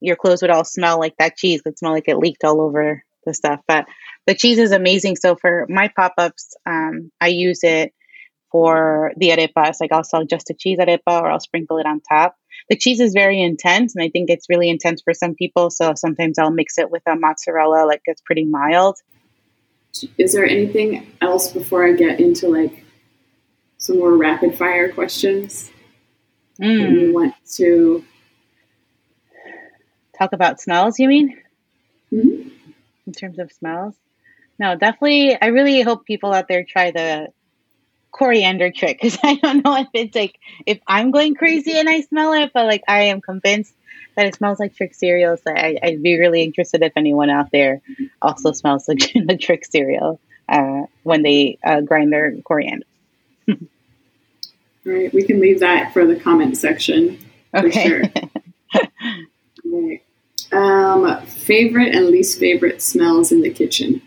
your 0.00 0.16
clothes 0.16 0.42
would 0.42 0.50
all 0.50 0.64
smell 0.64 0.98
like 0.98 1.16
that 1.18 1.36
cheese. 1.36 1.62
It 1.64 1.78
smelled 1.78 1.94
like 1.94 2.08
it 2.08 2.18
leaked 2.18 2.44
all 2.44 2.60
over 2.60 3.02
the 3.24 3.34
stuff. 3.34 3.60
But 3.66 3.86
the 4.30 4.36
cheese 4.36 4.60
is 4.60 4.70
amazing. 4.70 5.16
So 5.16 5.34
for 5.34 5.66
my 5.68 5.88
pop 5.88 6.14
ups, 6.16 6.54
um, 6.64 7.10
I 7.20 7.26
use 7.26 7.64
it 7.64 7.92
for 8.52 9.10
the 9.16 9.30
arepas. 9.30 9.78
Like 9.80 9.90
I'll 9.90 10.04
sell 10.04 10.24
just 10.24 10.50
a 10.50 10.54
cheese 10.54 10.78
arepa 10.78 11.00
or 11.20 11.28
I'll 11.28 11.40
sprinkle 11.40 11.78
it 11.78 11.86
on 11.86 12.00
top. 12.00 12.36
The 12.68 12.76
cheese 12.76 13.00
is 13.00 13.12
very 13.12 13.42
intense, 13.42 13.96
and 13.96 14.04
I 14.04 14.08
think 14.08 14.30
it's 14.30 14.46
really 14.48 14.70
intense 14.70 15.02
for 15.02 15.14
some 15.14 15.34
people. 15.34 15.68
So 15.70 15.94
sometimes 15.96 16.38
I'll 16.38 16.52
mix 16.52 16.78
it 16.78 16.92
with 16.92 17.02
a 17.08 17.16
mozzarella, 17.16 17.86
like 17.86 18.02
it's 18.04 18.20
pretty 18.20 18.44
mild. 18.44 18.98
Is 20.16 20.32
there 20.32 20.46
anything 20.46 21.10
else 21.20 21.52
before 21.52 21.84
I 21.84 21.94
get 21.94 22.20
into 22.20 22.48
like 22.48 22.84
some 23.78 23.98
more 23.98 24.16
rapid 24.16 24.56
fire 24.56 24.92
questions? 24.92 25.72
Mm. 26.60 27.00
you 27.00 27.14
want 27.14 27.34
to 27.54 28.04
talk 30.16 30.32
about 30.32 30.60
smells? 30.60 31.00
You 31.00 31.08
mean? 31.08 31.36
Mm-hmm. 32.12 32.48
In 33.08 33.12
terms 33.12 33.40
of 33.40 33.50
smells? 33.50 33.96
No, 34.60 34.76
definitely. 34.76 35.40
I 35.40 35.46
really 35.46 35.80
hope 35.80 36.04
people 36.04 36.34
out 36.34 36.46
there 36.46 36.64
try 36.64 36.90
the 36.90 37.28
coriander 38.12 38.70
Trix 38.70 39.00
because 39.00 39.18
I 39.24 39.36
don't 39.36 39.64
know 39.64 39.74
if 39.76 39.88
it's 39.94 40.14
like 40.14 40.38
if 40.66 40.78
I'm 40.86 41.10
going 41.10 41.34
crazy 41.34 41.72
and 41.78 41.88
I 41.88 42.02
smell 42.02 42.34
it, 42.34 42.52
but 42.52 42.66
like 42.66 42.82
I 42.86 43.04
am 43.04 43.22
convinced 43.22 43.74
that 44.16 44.26
it 44.26 44.34
smells 44.34 44.60
like 44.60 44.76
Trix 44.76 44.98
cereal. 44.98 45.38
So 45.38 45.50
I, 45.50 45.78
would 45.82 46.02
be 46.02 46.18
really 46.18 46.42
interested 46.42 46.82
if 46.82 46.92
anyone 46.94 47.30
out 47.30 47.50
there 47.50 47.80
also 48.20 48.52
smells 48.52 48.86
like 48.88 48.98
the 49.14 49.38
trick 49.40 49.64
cereal 49.64 50.20
uh, 50.46 50.82
when 51.04 51.22
they 51.22 51.58
uh, 51.64 51.80
grind 51.80 52.12
their 52.12 52.36
coriander. 52.42 52.84
All 53.48 53.56
right, 54.84 55.12
we 55.12 55.22
can 55.24 55.40
leave 55.40 55.60
that 55.60 55.94
for 55.94 56.06
the 56.06 56.16
comment 56.16 56.58
section. 56.58 57.18
Okay. 57.54 57.88
Sure. 57.88 58.02
right. 59.64 60.02
Um, 60.52 61.24
favorite 61.26 61.94
and 61.94 62.08
least 62.08 62.38
favorite 62.38 62.82
smells 62.82 63.32
in 63.32 63.40
the 63.40 63.50
kitchen. 63.50 64.02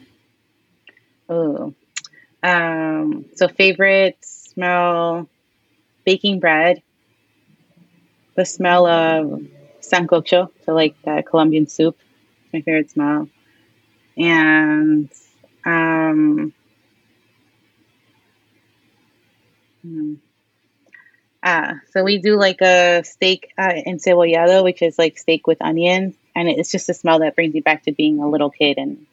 Oh, 1.29 1.73
um, 2.43 3.25
so 3.35 3.47
favorite 3.47 4.17
smell, 4.21 5.29
baking 6.05 6.39
bread. 6.39 6.83
The 8.35 8.45
smell 8.45 8.85
of 8.87 9.41
sancocho, 9.81 10.49
so 10.65 10.73
like 10.73 10.95
the 11.03 11.23
Colombian 11.27 11.67
soup. 11.67 11.97
my 12.53 12.61
favorite 12.61 12.91
smell. 12.91 13.29
And 14.17 15.09
um, 15.65 16.53
hmm. 19.83 20.13
Ah, 21.43 21.81
so 21.91 22.03
we 22.03 22.19
do 22.19 22.37
like 22.37 22.61
a 22.61 23.03
steak 23.03 23.51
uh, 23.57 23.73
encebollado, 23.85 24.63
which 24.63 24.81
is 24.81 24.97
like 24.97 25.17
steak 25.17 25.45
with 25.45 25.61
onions, 25.61 26.15
and 26.35 26.47
it's 26.47 26.71
just 26.71 26.89
a 26.89 26.93
smell 26.93 27.19
that 27.19 27.35
brings 27.35 27.53
you 27.53 27.61
back 27.61 27.83
to 27.83 27.91
being 27.91 28.19
a 28.19 28.29
little 28.29 28.49
kid. 28.49 28.77
And 28.77 29.05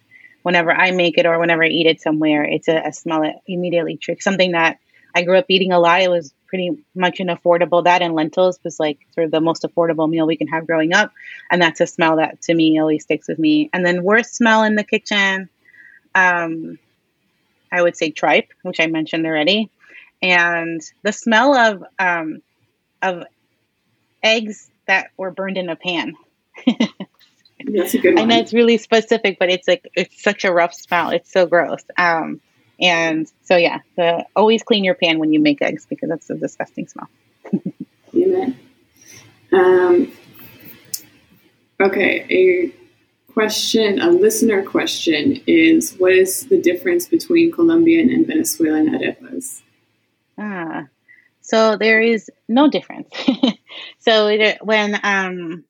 whenever 0.43 0.73
I 0.73 0.91
make 0.91 1.19
it 1.19 1.27
or 1.27 1.39
whenever 1.39 1.65
I 1.65 1.69
eat 1.69 1.87
it 1.87 2.01
somewhere, 2.01 2.45
it's 2.45 2.69
a, 2.69 2.77
a 2.87 2.93
smell 2.93 3.23
that 3.23 3.37
immediately 3.47 3.97
tricks 3.97 4.25
something 4.25 4.53
that 4.53 4.79
I 5.15 5.23
grew 5.23 5.39
up 5.39 5.47
eating 5.49 5.73
a 5.73 5.81
lot. 5.81 6.03
It 6.03 6.11
was 6.11 6.33
pretty 6.47 6.85
much 6.95 7.21
an 7.21 7.29
affordable. 7.29 7.85
That 7.85 8.03
and 8.03 8.15
lentils 8.15 8.59
was 8.65 8.79
like 8.79 8.99
sort 9.15 9.27
of 9.27 9.31
the 9.31 9.41
most 9.41 9.63
affordable 9.63 10.09
meal 10.09 10.27
we 10.27 10.37
can 10.37 10.49
have 10.49 10.67
growing 10.67 10.93
up, 10.93 11.13
and 11.51 11.61
that's 11.61 11.81
a 11.81 11.87
smell 11.87 12.17
that 12.17 12.43
to 12.43 12.55
me 12.55 12.81
always 12.81 13.05
sticks 13.05 13.29
with 13.29 13.39
me. 13.39 13.71
And 13.73 13.85
then 13.85 14.03
worst 14.03 14.35
smell 14.35 14.65
in 14.65 14.77
the 14.77 14.85
kitchen, 14.85 15.49
um, 16.15 16.79
I 17.73 17.83
would 17.83 17.97
say 17.97 18.11
tripe, 18.11 18.49
which 18.63 18.81
I 18.81 18.87
mentioned 18.87 19.27
already 19.27 19.71
and 20.23 20.81
the 21.03 21.13
smell 21.13 21.55
of 21.55 21.85
um, 21.99 22.43
of 23.03 23.25
eggs 24.23 24.71
that 24.87 25.11
were 25.17 25.31
burned 25.31 25.57
in 25.57 25.69
a 25.69 25.77
pan. 25.77 26.15
That's 27.67 27.95
a 27.95 27.99
good 27.99 28.15
one. 28.15 28.23
I 28.23 28.27
know 28.27 28.41
it's 28.41 28.53
really 28.53 28.79
specific, 28.79 29.39
but 29.39 29.51
it's 29.51 29.69
like 29.69 29.89
it's 29.95 30.23
such 30.23 30.45
a 30.45 30.53
rough 30.53 30.75
smell. 30.75 31.11
It's 31.11 31.33
so 31.33 31.47
gross. 31.47 31.83
Um, 31.97 32.41
and 32.81 33.31
so 33.43 33.57
yeah, 33.57 33.81
the, 33.97 34.25
always 34.35 34.63
clean 34.63 34.85
your 34.85 34.95
pan 34.95 35.19
when 35.19 35.33
you 35.33 35.41
make 35.41 35.61
eggs 35.61 35.87
because 35.87 36.09
that's 36.09 36.31
a 36.31 36.35
disgusting 36.35 36.89
smell. 36.89 37.09
Amen. 38.15 38.59
Um, 39.53 40.13
okay, 41.81 42.27
a 42.31 43.33
question, 43.33 44.01
a 44.01 44.11
listener 44.11 44.63
question 44.63 45.41
is: 45.47 45.95
What 45.99 46.13
is 46.13 46.47
the 46.47 46.61
difference 46.61 47.07
between 47.07 47.53
Colombian 47.53 48.11
and 48.11 48.27
Venezuelan 48.27 48.89
arepas? 48.89 49.63
Ah, 50.39 50.87
so 51.41 51.77
there 51.77 52.01
is 52.01 52.31
no 52.49 52.71
difference. 52.71 53.09
so 53.99 54.29
it, 54.29 54.59
when 54.65 54.99
um 55.03 55.65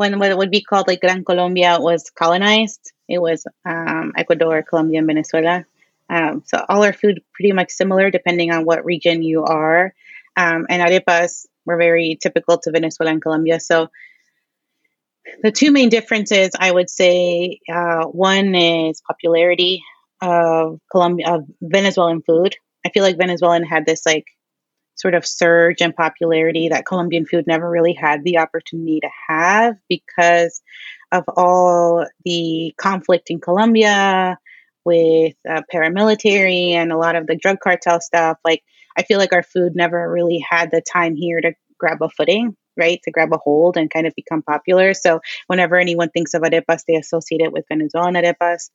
when 0.00 0.18
what 0.18 0.34
would 0.38 0.50
be 0.50 0.62
called 0.62 0.88
like 0.88 1.02
Gran 1.02 1.26
Colombia 1.26 1.76
was 1.78 2.08
colonized, 2.08 2.92
it 3.06 3.20
was 3.20 3.46
um, 3.66 4.14
Ecuador, 4.16 4.62
Colombia, 4.62 4.98
and 4.98 5.06
Venezuela. 5.06 5.66
Um, 6.08 6.42
so 6.46 6.64
all 6.70 6.82
our 6.82 6.94
food 6.94 7.20
pretty 7.34 7.52
much 7.52 7.70
similar 7.70 8.10
depending 8.10 8.50
on 8.50 8.64
what 8.64 8.86
region 8.86 9.22
you 9.22 9.44
are. 9.44 9.92
Um, 10.38 10.66
and 10.70 10.80
arepas 10.80 11.44
were 11.66 11.76
very 11.76 12.18
typical 12.20 12.56
to 12.60 12.70
Venezuela 12.70 13.12
and 13.12 13.20
Colombia. 13.20 13.60
So 13.60 13.90
the 15.42 15.52
two 15.52 15.70
main 15.70 15.90
differences, 15.90 16.52
I 16.58 16.72
would 16.72 16.88
say, 16.88 17.60
uh, 17.70 18.04
one 18.06 18.54
is 18.54 19.02
popularity 19.06 19.82
of 20.22 20.80
Colombia 20.90 21.34
of 21.34 21.44
Venezuelan 21.60 22.22
food, 22.22 22.56
I 22.84 22.88
feel 22.90 23.02
like 23.02 23.18
Venezuelan 23.18 23.64
had 23.64 23.84
this 23.86 24.06
like 24.06 24.26
sort 25.00 25.14
of 25.14 25.26
surge 25.26 25.80
in 25.80 25.92
popularity 25.92 26.68
that 26.68 26.84
Colombian 26.84 27.24
food 27.24 27.46
never 27.46 27.68
really 27.68 27.94
had 27.94 28.22
the 28.22 28.38
opportunity 28.38 29.00
to 29.00 29.08
have 29.28 29.76
because 29.88 30.60
of 31.10 31.24
all 31.36 32.06
the 32.24 32.74
conflict 32.76 33.30
in 33.30 33.40
Colombia 33.40 34.38
with 34.84 35.34
uh, 35.48 35.62
paramilitary 35.72 36.72
and 36.72 36.92
a 36.92 36.98
lot 36.98 37.16
of 37.16 37.26
the 37.26 37.36
drug 37.36 37.60
cartel 37.60 38.00
stuff. 38.00 38.38
Like, 38.44 38.62
I 38.96 39.02
feel 39.02 39.18
like 39.18 39.32
our 39.32 39.42
food 39.42 39.72
never 39.74 40.10
really 40.10 40.44
had 40.48 40.70
the 40.70 40.82
time 40.82 41.16
here 41.16 41.40
to 41.40 41.52
grab 41.78 42.02
a 42.02 42.10
footing, 42.10 42.54
right? 42.76 43.00
To 43.04 43.10
grab 43.10 43.32
a 43.32 43.38
hold 43.38 43.78
and 43.78 43.90
kind 43.90 44.06
of 44.06 44.14
become 44.14 44.42
popular. 44.42 44.92
So, 44.92 45.20
whenever 45.46 45.76
anyone 45.76 46.10
thinks 46.10 46.34
of 46.34 46.42
arepas, 46.42 46.82
they 46.86 46.96
associate 46.96 47.40
it 47.40 47.52
with 47.52 47.64
Venezuelan 47.68 48.14
arepas. 48.14 48.70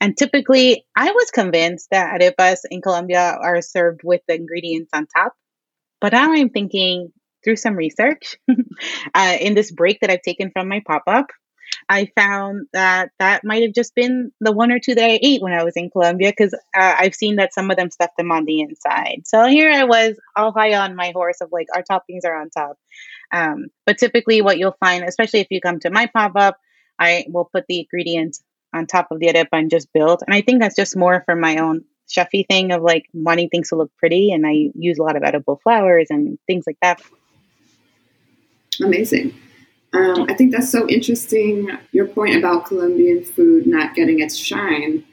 And 0.00 0.16
typically, 0.16 0.86
I 0.96 1.10
was 1.10 1.30
convinced 1.30 1.88
that 1.90 2.20
arepas 2.20 2.60
in 2.70 2.80
Colombia 2.82 3.36
are 3.40 3.62
served 3.62 4.00
with 4.04 4.20
the 4.26 4.34
ingredients 4.34 4.90
on 4.92 5.06
top. 5.06 5.34
But 6.00 6.12
now 6.12 6.32
I'm 6.32 6.50
thinking 6.50 7.12
through 7.44 7.56
some 7.56 7.76
research 7.76 8.36
uh, 9.14 9.36
in 9.40 9.54
this 9.54 9.70
break 9.70 10.00
that 10.00 10.10
I've 10.10 10.22
taken 10.22 10.50
from 10.50 10.68
my 10.68 10.82
pop 10.86 11.04
up, 11.06 11.30
I 11.88 12.10
found 12.16 12.66
that 12.72 13.10
that 13.18 13.44
might 13.44 13.62
have 13.62 13.72
just 13.72 13.94
been 13.94 14.32
the 14.40 14.52
one 14.52 14.72
or 14.72 14.78
two 14.78 14.94
that 14.94 15.10
I 15.10 15.18
ate 15.22 15.42
when 15.42 15.52
I 15.52 15.64
was 15.64 15.76
in 15.76 15.90
Colombia 15.90 16.30
because 16.30 16.52
uh, 16.54 16.94
I've 16.98 17.14
seen 17.14 17.36
that 17.36 17.54
some 17.54 17.70
of 17.70 17.76
them 17.76 17.90
stuffed 17.90 18.16
them 18.16 18.32
on 18.32 18.44
the 18.44 18.60
inside. 18.60 19.22
So 19.24 19.46
here 19.46 19.70
I 19.70 19.84
was 19.84 20.18
all 20.34 20.52
high 20.52 20.74
on 20.74 20.96
my 20.96 21.12
horse 21.14 21.40
of 21.40 21.50
like 21.52 21.68
our 21.74 21.82
toppings 21.82 22.24
are 22.24 22.40
on 22.40 22.50
top. 22.50 22.78
Um, 23.32 23.66
but 23.84 23.98
typically, 23.98 24.42
what 24.42 24.58
you'll 24.58 24.76
find, 24.80 25.04
especially 25.04 25.40
if 25.40 25.48
you 25.50 25.60
come 25.60 25.80
to 25.80 25.90
my 25.90 26.06
pop 26.06 26.32
up, 26.36 26.56
I 26.98 27.24
will 27.28 27.48
put 27.52 27.64
the 27.68 27.80
ingredients 27.80 28.42
on 28.72 28.86
top 28.86 29.08
of 29.10 29.20
the 29.20 29.28
arepa 29.28 29.48
and 29.52 29.70
just 29.70 29.92
build. 29.92 30.22
And 30.26 30.34
I 30.34 30.40
think 30.42 30.60
that's 30.60 30.76
just 30.76 30.96
more 30.96 31.22
for 31.24 31.36
my 31.36 31.58
own 31.58 31.84
chefy 32.08 32.46
thing 32.46 32.72
of 32.72 32.82
like 32.82 33.06
wanting 33.12 33.48
things 33.48 33.70
to 33.70 33.76
look 33.76 33.90
pretty. 33.96 34.32
And 34.32 34.46
I 34.46 34.70
use 34.74 34.98
a 34.98 35.02
lot 35.02 35.16
of 35.16 35.22
edible 35.22 35.60
flowers 35.62 36.06
and 36.10 36.38
things 36.46 36.64
like 36.66 36.78
that. 36.82 37.00
Amazing. 38.82 39.34
Um, 39.92 40.26
I 40.28 40.34
think 40.34 40.52
that's 40.52 40.70
so 40.70 40.88
interesting. 40.88 41.70
Your 41.92 42.06
point 42.06 42.36
about 42.36 42.66
Colombian 42.66 43.24
food 43.24 43.66
not 43.66 43.94
getting 43.94 44.20
its 44.20 44.36
shine. 44.36 45.04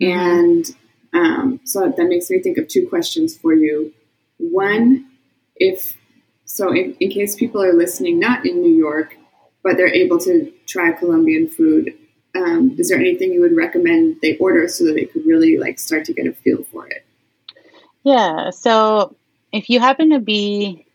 And 0.00 0.64
um, 1.12 1.60
so 1.64 1.92
that 1.96 2.06
makes 2.06 2.30
me 2.30 2.40
think 2.40 2.58
of 2.58 2.68
two 2.68 2.88
questions 2.88 3.36
for 3.36 3.54
you. 3.54 3.92
One, 4.38 5.06
if 5.56 5.96
so, 6.44 6.72
in, 6.72 6.96
in 7.00 7.10
case 7.10 7.34
people 7.34 7.62
are 7.62 7.72
listening 7.72 8.18
not 8.18 8.46
in 8.46 8.60
New 8.60 8.74
York, 8.74 9.16
but 9.62 9.76
they're 9.76 9.92
able 9.92 10.18
to 10.18 10.52
try 10.66 10.92
Colombian 10.92 11.48
food, 11.48 11.94
um, 12.34 12.74
is 12.78 12.88
there 12.88 12.98
anything 12.98 13.32
you 13.32 13.40
would 13.40 13.56
recommend 13.56 14.16
they 14.20 14.36
order 14.38 14.68
so 14.68 14.84
that 14.84 14.94
they 14.94 15.04
could 15.04 15.24
really 15.26 15.56
like 15.56 15.78
start 15.78 16.04
to 16.06 16.12
get 16.12 16.26
a 16.26 16.32
feel 16.32 16.64
for 16.64 16.86
it? 16.86 17.04
Yeah. 18.02 18.50
So 18.50 19.16
if 19.52 19.70
you 19.70 19.80
happen 19.80 20.10
to 20.10 20.20
be 20.20 20.86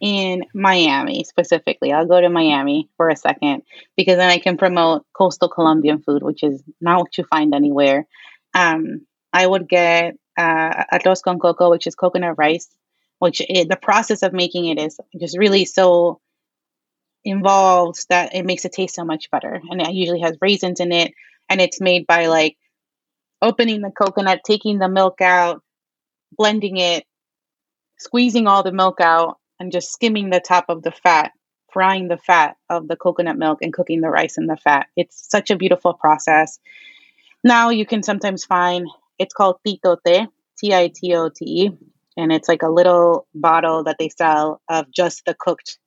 in 0.00 0.44
Miami 0.54 1.24
specifically, 1.24 1.92
I'll 1.92 2.06
go 2.06 2.20
to 2.20 2.28
Miami 2.28 2.88
for 2.96 3.08
a 3.08 3.16
second 3.16 3.62
because 3.96 4.16
then 4.16 4.30
I 4.30 4.38
can 4.38 4.56
promote 4.56 5.06
coastal 5.12 5.48
Colombian 5.48 6.00
food, 6.00 6.22
which 6.22 6.42
is 6.42 6.62
not 6.80 7.00
what 7.00 7.18
you 7.18 7.24
find 7.24 7.54
anywhere. 7.54 8.06
Um, 8.54 9.06
I 9.32 9.46
would 9.46 9.68
get 9.68 10.16
uh, 10.36 10.84
arroz 10.92 11.22
con 11.22 11.38
coco, 11.38 11.70
which 11.70 11.86
is 11.86 11.94
coconut 11.94 12.38
rice, 12.38 12.68
which 13.18 13.38
the 13.38 13.78
process 13.80 14.22
of 14.22 14.32
making 14.32 14.66
it 14.66 14.78
is 14.78 14.98
just 15.18 15.38
really 15.38 15.64
so 15.64 16.20
involved 17.26 18.06
that 18.08 18.34
it 18.34 18.46
makes 18.46 18.64
it 18.64 18.72
taste 18.72 18.94
so 18.94 19.04
much 19.04 19.30
better. 19.30 19.60
And 19.68 19.82
it 19.82 19.92
usually 19.92 20.20
has 20.20 20.38
raisins 20.40 20.80
in 20.80 20.92
it. 20.92 21.12
And 21.48 21.60
it's 21.60 21.80
made 21.80 22.06
by 22.06 22.26
like 22.26 22.56
opening 23.42 23.82
the 23.82 23.90
coconut, 23.90 24.40
taking 24.44 24.78
the 24.78 24.88
milk 24.88 25.20
out, 25.20 25.62
blending 26.36 26.76
it, 26.76 27.04
squeezing 27.98 28.46
all 28.46 28.62
the 28.62 28.72
milk 28.72 29.00
out, 29.00 29.38
and 29.58 29.72
just 29.72 29.92
skimming 29.92 30.30
the 30.30 30.40
top 30.40 30.66
of 30.68 30.82
the 30.82 30.90
fat, 30.90 31.32
frying 31.72 32.08
the 32.08 32.18
fat 32.18 32.56
of 32.70 32.88
the 32.88 32.96
coconut 32.96 33.36
milk, 33.36 33.58
and 33.62 33.72
cooking 33.72 34.00
the 34.00 34.08
rice 34.08 34.38
in 34.38 34.46
the 34.46 34.56
fat. 34.56 34.86
It's 34.96 35.28
such 35.30 35.50
a 35.50 35.56
beautiful 35.56 35.94
process. 35.94 36.58
Now 37.42 37.70
you 37.70 37.86
can 37.86 38.02
sometimes 38.02 38.44
find 38.44 38.86
it's 39.18 39.34
called 39.34 39.60
titote, 39.66 40.28
T 40.58 40.74
I 40.74 40.88
T 40.88 41.14
O 41.14 41.28
T 41.28 41.44
E, 41.44 41.70
and 42.16 42.32
it's 42.32 42.48
like 42.48 42.62
a 42.62 42.70
little 42.70 43.26
bottle 43.34 43.84
that 43.84 43.96
they 43.98 44.08
sell 44.08 44.60
of 44.68 44.90
just 44.90 45.24
the 45.24 45.34
cooked 45.34 45.78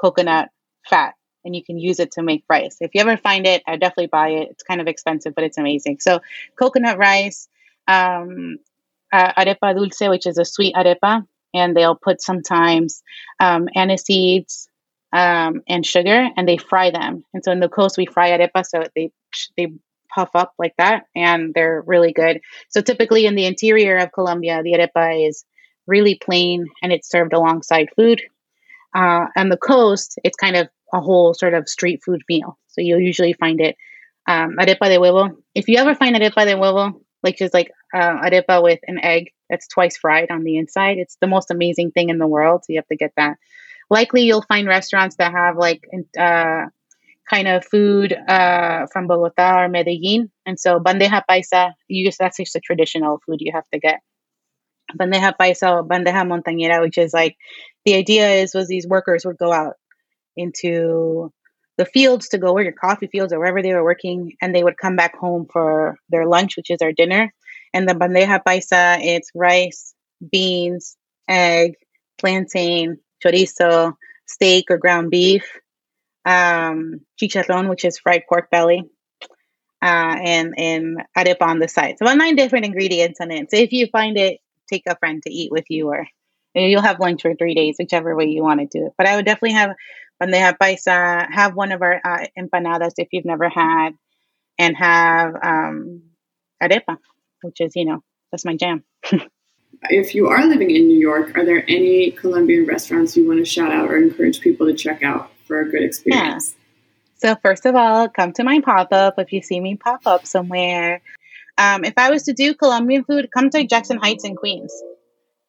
coconut 0.00 0.48
fat 0.88 1.14
and 1.44 1.56
you 1.56 1.64
can 1.64 1.78
use 1.78 2.00
it 2.00 2.12
to 2.12 2.22
make 2.22 2.44
rice. 2.48 2.76
If 2.80 2.94
you 2.94 3.00
ever 3.00 3.16
find 3.16 3.46
it, 3.46 3.62
I 3.66 3.76
definitely 3.76 4.06
buy 4.08 4.28
it. 4.30 4.48
It's 4.50 4.62
kind 4.62 4.80
of 4.80 4.86
expensive, 4.86 5.34
but 5.34 5.44
it's 5.44 5.58
amazing. 5.58 5.98
So, 6.00 6.20
coconut 6.58 6.98
rice, 6.98 7.48
um, 7.88 8.58
uh, 9.12 9.32
arepa 9.34 9.74
dulce, 9.74 10.08
which 10.08 10.26
is 10.26 10.38
a 10.38 10.44
sweet 10.44 10.74
arepa, 10.74 11.26
and 11.54 11.76
they'll 11.76 11.96
put 11.96 12.22
sometimes 12.22 13.02
um, 13.40 13.68
aniseeds 13.76 14.68
um, 15.12 15.62
and 15.68 15.84
sugar, 15.84 16.28
and 16.36 16.48
they 16.48 16.56
fry 16.56 16.90
them. 16.90 17.24
And 17.34 17.44
so 17.44 17.52
in 17.52 17.60
the 17.60 17.68
coast, 17.68 17.98
we 17.98 18.06
fry 18.06 18.30
arepa, 18.30 18.64
so 18.64 18.84
they 18.94 19.12
they 19.56 19.72
puff 20.14 20.30
up 20.34 20.54
like 20.58 20.74
that, 20.78 21.04
and 21.14 21.52
they're 21.54 21.82
really 21.86 22.12
good. 22.12 22.40
So 22.68 22.80
typically 22.80 23.26
in 23.26 23.34
the 23.34 23.46
interior 23.46 23.98
of 23.98 24.12
Colombia, 24.12 24.62
the 24.62 24.72
arepa 24.72 25.28
is 25.28 25.44
really 25.86 26.14
plain, 26.14 26.66
and 26.82 26.92
it's 26.92 27.10
served 27.10 27.32
alongside 27.32 27.90
food. 27.96 28.22
Uh, 28.94 29.26
on 29.36 29.48
the 29.48 29.56
coast, 29.56 30.18
it's 30.24 30.36
kind 30.36 30.56
of 30.56 30.68
a 30.92 31.00
whole 31.00 31.34
sort 31.34 31.54
of 31.54 31.68
street 31.68 32.02
food 32.04 32.22
meal. 32.28 32.58
So 32.68 32.80
you'll 32.80 33.00
usually 33.00 33.32
find 33.32 33.60
it 33.60 33.76
um, 34.28 34.56
arepa 34.58 34.86
de 34.88 34.98
huevo. 34.98 35.36
If 35.54 35.68
you 35.68 35.78
ever 35.78 35.94
find 35.94 36.14
arepa 36.14 36.44
de 36.44 36.54
huevo, 36.54 37.00
like 37.22 37.38
just 37.38 37.54
like 37.54 37.70
uh, 37.94 38.20
arepa 38.20 38.62
with 38.62 38.80
an 38.86 38.98
egg 39.02 39.30
that's 39.48 39.68
twice 39.68 39.96
fried 39.96 40.30
on 40.30 40.44
the 40.44 40.58
inside, 40.58 40.98
it's 40.98 41.16
the 41.20 41.26
most 41.26 41.50
amazing 41.50 41.90
thing 41.92 42.08
in 42.10 42.18
the 42.18 42.26
world. 42.26 42.62
So 42.64 42.72
you 42.72 42.78
have 42.78 42.88
to 42.88 42.96
get 42.96 43.12
that. 43.16 43.36
Likely, 43.90 44.22
you'll 44.22 44.42
find 44.42 44.66
restaurants 44.66 45.16
that 45.16 45.32
have 45.32 45.56
like 45.56 45.82
uh, 46.18 46.66
kind 47.28 47.48
of 47.48 47.64
food 47.64 48.12
uh, 48.12 48.86
from 48.92 49.06
Bogota 49.06 49.64
or 49.64 49.68
Medellin, 49.68 50.30
and 50.46 50.58
so 50.58 50.80
bandeja 50.80 51.22
paisa. 51.28 51.72
You 51.88 52.06
just 52.06 52.18
that's 52.18 52.36
just 52.38 52.56
a 52.56 52.60
traditional 52.60 53.20
food 53.26 53.40
you 53.40 53.52
have 53.52 53.68
to 53.72 53.78
get. 53.78 54.00
Bandeja 54.98 55.34
paisa 55.38 55.86
bandeja 55.86 56.24
montañera, 56.26 56.80
which 56.80 56.98
is 56.98 57.12
like 57.12 57.36
the 57.84 57.94
idea 57.94 58.28
is 58.30 58.54
was 58.54 58.68
these 58.68 58.86
workers 58.86 59.24
would 59.24 59.38
go 59.38 59.52
out 59.52 59.74
into 60.36 61.32
the 61.78 61.84
fields 61.84 62.28
to 62.28 62.38
go 62.38 62.52
work 62.52 62.64
your 62.64 62.72
coffee 62.72 63.06
fields 63.06 63.32
or 63.32 63.38
wherever 63.38 63.62
they 63.62 63.72
were 63.72 63.84
working, 63.84 64.32
and 64.40 64.54
they 64.54 64.62
would 64.62 64.76
come 64.76 64.96
back 64.96 65.16
home 65.16 65.46
for 65.52 65.96
their 66.10 66.26
lunch, 66.26 66.56
which 66.56 66.70
is 66.70 66.78
their 66.78 66.92
dinner. 66.92 67.32
And 67.74 67.88
the 67.88 67.94
bandeja 67.94 68.40
paisa, 68.46 68.98
it's 69.00 69.30
rice, 69.34 69.94
beans, 70.30 70.96
egg, 71.28 71.74
plantain, 72.18 72.98
chorizo, 73.24 73.94
steak 74.26 74.66
or 74.70 74.78
ground 74.78 75.10
beef, 75.10 75.44
um, 76.24 77.00
chicharrón, 77.20 77.68
which 77.68 77.84
is 77.84 77.98
fried 77.98 78.24
pork 78.28 78.50
belly, 78.50 78.84
uh, 79.82 80.16
and 80.22 80.54
and 80.56 81.02
arepa 81.16 81.42
on 81.42 81.58
the 81.58 81.68
side. 81.68 81.96
So 81.98 82.04
about 82.06 82.18
nine 82.18 82.36
different 82.36 82.66
ingredients 82.66 83.20
in 83.20 83.30
it. 83.30 83.50
So 83.50 83.56
if 83.56 83.72
you 83.72 83.86
find 83.88 84.16
it, 84.16 84.38
take 84.72 84.84
a 84.86 84.96
friend 84.96 85.22
to 85.22 85.30
eat 85.30 85.52
with 85.52 85.64
you, 85.68 85.88
or 85.88 86.06
you'll 86.54 86.82
have 86.82 87.00
lunch 87.00 87.22
for 87.22 87.34
three 87.34 87.54
days, 87.54 87.76
whichever 87.78 88.16
way 88.16 88.26
you 88.26 88.42
want 88.42 88.60
to 88.60 88.66
do 88.66 88.86
it. 88.86 88.92
But 88.96 89.06
I 89.06 89.16
would 89.16 89.26
definitely 89.26 89.54
have 89.54 89.74
when 90.18 90.30
they 90.30 90.38
have 90.38 90.58
pizza, 90.60 91.26
have 91.30 91.54
one 91.54 91.72
of 91.72 91.82
our 91.82 92.00
uh, 92.04 92.26
empanadas 92.38 92.92
if 92.98 93.08
you've 93.12 93.24
never 93.24 93.48
had, 93.48 93.90
and 94.58 94.76
have 94.76 95.34
um, 95.42 96.02
arepa, 96.62 96.96
which 97.42 97.60
is, 97.60 97.74
you 97.74 97.84
know, 97.84 98.02
that's 98.30 98.44
my 98.44 98.56
jam. 98.56 98.84
if 99.90 100.14
you 100.14 100.28
are 100.28 100.46
living 100.46 100.70
in 100.70 100.86
New 100.86 100.98
York, 100.98 101.36
are 101.36 101.44
there 101.44 101.64
any 101.68 102.12
Colombian 102.12 102.66
restaurants 102.66 103.16
you 103.16 103.26
want 103.26 103.40
to 103.40 103.44
shout 103.44 103.72
out 103.72 103.90
or 103.90 103.96
encourage 103.96 104.40
people 104.40 104.66
to 104.66 104.74
check 104.74 105.02
out 105.02 105.32
for 105.46 105.60
a 105.60 105.68
good 105.68 105.82
experience? 105.82 106.54
Yeah. 106.54 106.58
So, 107.16 107.38
first 107.40 107.66
of 107.66 107.74
all, 107.76 108.08
come 108.08 108.32
to 108.34 108.44
my 108.44 108.60
pop 108.60 108.92
up 108.92 109.14
if 109.18 109.32
you 109.32 109.42
see 109.42 109.60
me 109.60 109.76
pop 109.76 110.06
up 110.06 110.26
somewhere. 110.26 111.00
Um, 111.58 111.84
if 111.84 111.94
I 111.96 112.10
was 112.10 112.24
to 112.24 112.32
do 112.32 112.54
Colombian 112.54 113.04
food, 113.04 113.28
come 113.32 113.50
to 113.50 113.64
Jackson 113.66 113.98
Heights 113.98 114.24
in 114.24 114.36
Queens. 114.36 114.72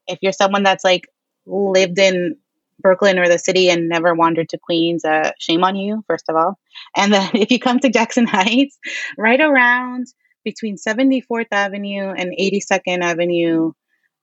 If 0.07 0.19
you're 0.21 0.33
someone 0.33 0.63
that's 0.63 0.83
like 0.83 1.07
lived 1.45 1.97
in 1.97 2.35
Brooklyn 2.79 3.19
or 3.19 3.27
the 3.27 3.39
city 3.39 3.69
and 3.69 3.89
never 3.89 4.13
wandered 4.13 4.49
to 4.49 4.57
Queens, 4.57 5.05
uh, 5.05 5.31
shame 5.39 5.63
on 5.63 5.75
you, 5.75 6.03
first 6.07 6.25
of 6.29 6.35
all. 6.35 6.59
And 6.95 7.13
then 7.13 7.29
if 7.33 7.51
you 7.51 7.59
come 7.59 7.79
to 7.79 7.89
Jackson 7.89 8.27
Heights, 8.27 8.77
right 9.17 9.39
around 9.39 10.07
between 10.43 10.75
74th 10.75 11.47
Avenue 11.51 12.09
and 12.09 12.35
82nd 12.37 13.01
Avenue 13.01 13.71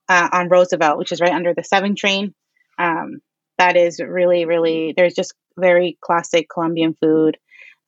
uh, 0.07 0.29
on 0.31 0.49
Roosevelt, 0.49 0.97
which 0.97 1.11
is 1.11 1.21
right 1.21 1.33
under 1.33 1.53
the 1.53 1.63
7 1.63 1.95
train. 1.95 2.33
Um, 2.77 3.21
that 3.57 3.75
is 3.75 3.99
really, 3.99 4.45
really, 4.45 4.93
there's 4.95 5.13
just 5.13 5.33
very 5.57 5.97
classic 6.01 6.47
Colombian 6.51 6.95
food. 7.01 7.37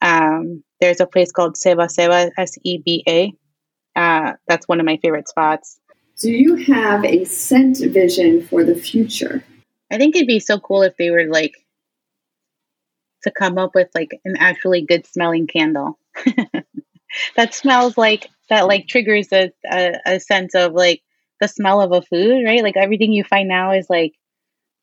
Um, 0.02 0.62
there's 0.80 1.00
a 1.00 1.06
place 1.06 1.32
called 1.32 1.56
Seba 1.56 1.88
Seba, 1.88 2.30
S 2.36 2.58
E 2.62 2.78
B 2.84 3.04
A. 3.08 3.32
Uh, 3.96 4.32
that's 4.48 4.68
one 4.68 4.80
of 4.80 4.86
my 4.86 4.96
favorite 4.98 5.28
spots. 5.28 5.78
Do 6.20 6.30
you 6.30 6.56
have 6.56 7.04
a 7.04 7.24
scent 7.24 7.78
vision 7.78 8.46
for 8.46 8.64
the 8.64 8.74
future? 8.74 9.44
I 9.90 9.98
think 9.98 10.14
it'd 10.14 10.26
be 10.26 10.40
so 10.40 10.58
cool 10.58 10.82
if 10.82 10.96
they 10.96 11.10
were 11.10 11.26
like 11.26 11.54
to 13.22 13.30
come 13.30 13.58
up 13.58 13.74
with 13.74 13.88
like 13.94 14.20
an 14.24 14.36
actually 14.38 14.82
good 14.82 15.06
smelling 15.06 15.46
candle 15.46 15.98
that 17.36 17.54
smells 17.54 17.96
like 17.98 18.28
that 18.50 18.66
like 18.66 18.86
triggers 18.86 19.28
a, 19.32 19.50
a, 19.70 19.94
a 20.06 20.20
sense 20.20 20.54
of 20.54 20.72
like 20.72 21.02
the 21.40 21.48
smell 21.48 21.80
of 21.80 21.92
a 21.92 22.02
food 22.02 22.44
right 22.44 22.62
like 22.62 22.76
everything 22.76 23.12
you 23.12 23.24
find 23.24 23.48
now 23.48 23.72
is 23.72 23.88
like 23.88 24.14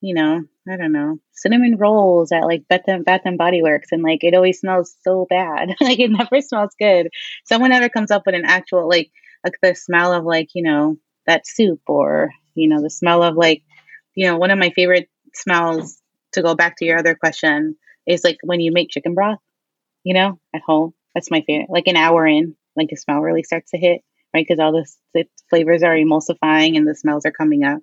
you 0.02 0.14
know 0.14 0.42
i 0.70 0.78
don't 0.78 0.92
know 0.92 1.18
cinnamon 1.32 1.78
rolls 1.78 2.32
at 2.32 2.44
like 2.44 2.68
bath 2.68 2.82
and, 2.88 3.06
bath 3.06 3.22
and 3.26 3.38
body 3.38 3.62
works 3.62 3.90
and 3.92 4.04
like 4.04 4.24
it 4.24 4.34
always 4.34 4.60
smells 4.60 4.96
so 5.04 5.26
bad 5.30 5.70
like 5.82 6.00
it 6.00 6.12
never 6.12 6.42
smells 6.42 6.76
good 6.80 7.10
someone 7.46 7.72
ever 7.72 7.90
comes 7.90 8.12
up 8.12 8.24
with 8.26 8.36
an 8.36 8.46
actual 8.46 8.88
like 8.90 9.12
like 9.44 9.54
the 9.62 9.76
smell 9.76 10.14
of 10.14 10.26
like 10.26 10.50
you 10.54 10.64
know 10.64 10.98
that 11.28 11.48
soup 11.48 11.82
or 11.88 12.32
you 12.56 12.68
know 12.68 12.82
the 12.82 12.90
smell 12.90 13.24
of 13.24 13.36
like 13.36 13.64
you 14.16 14.28
know, 14.28 14.38
one 14.38 14.52
of 14.52 14.60
my 14.60 14.72
favorite 14.72 15.10
smells 15.34 16.02
to 16.34 16.42
go 16.42 16.56
back 16.56 16.78
to 16.78 16.86
your 16.86 17.00
other 17.00 17.16
question 17.16 17.76
is 18.08 18.24
like 18.24 18.38
when 18.44 18.60
you 18.60 18.72
make 18.72 18.90
chicken 18.90 19.14
broth, 19.14 19.40
you 20.04 20.14
know, 20.14 20.40
at 20.54 20.62
home. 20.62 20.94
That's 21.14 21.32
my 21.32 21.42
favorite. 21.46 21.70
Like 21.70 21.88
an 21.88 21.98
hour 21.98 22.26
in, 22.26 22.56
like 22.76 22.90
the 22.90 22.96
smell 22.96 23.20
really 23.20 23.44
starts 23.44 23.72
to 23.72 23.78
hit, 23.78 24.02
right? 24.34 24.46
Because 24.48 24.60
all 24.60 24.72
the, 24.72 25.26
flavors 25.50 25.84
are 25.84 25.96
emulsifying 25.96 26.78
and 26.78 26.88
the 26.88 26.96
smells 26.96 27.26
are 27.26 27.32
coming 27.32 27.64
out. 27.64 27.82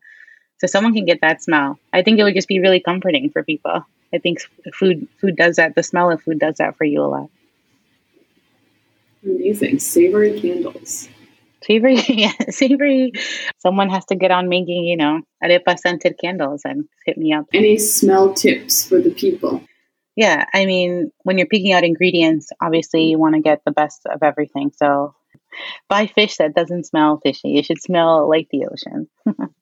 So 0.59 0.67
someone 0.67 0.95
can 0.95 1.05
get 1.05 1.21
that 1.21 1.43
smell. 1.43 1.79
I 1.93 2.03
think 2.03 2.19
it 2.19 2.25
would 2.25 2.35
just 2.35 2.49
be 2.49 2.61
really 2.61 2.81
comforting 2.81 3.31
for 3.31 3.43
people. 3.43 3.87
I 4.13 4.19
think 4.19 4.41
food 4.75 5.07
food 5.21 5.37
does 5.37 5.57
that. 5.57 5.75
The 5.75 5.83
smell 5.83 6.11
of 6.11 6.23
food 6.23 6.39
does 6.39 6.57
that 6.57 6.77
for 6.77 6.85
you 6.85 7.03
a 7.03 7.07
lot. 7.07 7.31
Amazing. 9.25 9.79
Savory 9.79 10.41
candles. 10.41 11.09
Savory, 11.63 11.97
yeah, 12.09 12.33
savory. 12.51 13.13
Someone 13.59 13.91
has 13.91 14.05
to 14.07 14.15
get 14.15 14.31
on 14.31 14.49
making, 14.49 14.85
you 14.85 14.97
know, 14.97 15.21
arepa 15.43 15.79
scented 15.79 16.17
candles 16.19 16.63
and 16.65 16.89
hit 17.05 17.19
me 17.19 17.33
up. 17.33 17.47
Any 17.53 17.79
smell 17.79 18.33
tips 18.33 18.85
for 18.85 19.01
the 19.01 19.11
people? 19.11 19.63
Yeah, 20.17 20.47
I 20.53 20.67
mean, 20.67 21.13
when 21.23 21.39
you're 21.39 21.47
picking 21.47 21.73
out 21.73 21.85
ingredients, 21.85 22.51
obviously 22.61 23.05
you 23.05 23.19
want 23.19 23.35
to 23.35 23.41
get 23.41 23.61
the 23.65 23.71
best 23.71 24.07
of 24.07 24.23
everything. 24.23 24.73
So 24.77 25.15
buy 25.89 26.07
fish 26.07 26.37
that 26.37 26.55
doesn't 26.55 26.87
smell 26.87 27.21
fishy. 27.23 27.57
It 27.57 27.67
should 27.67 27.81
smell 27.81 28.29
like 28.29 28.49
the 28.51 28.67
ocean. 28.67 29.09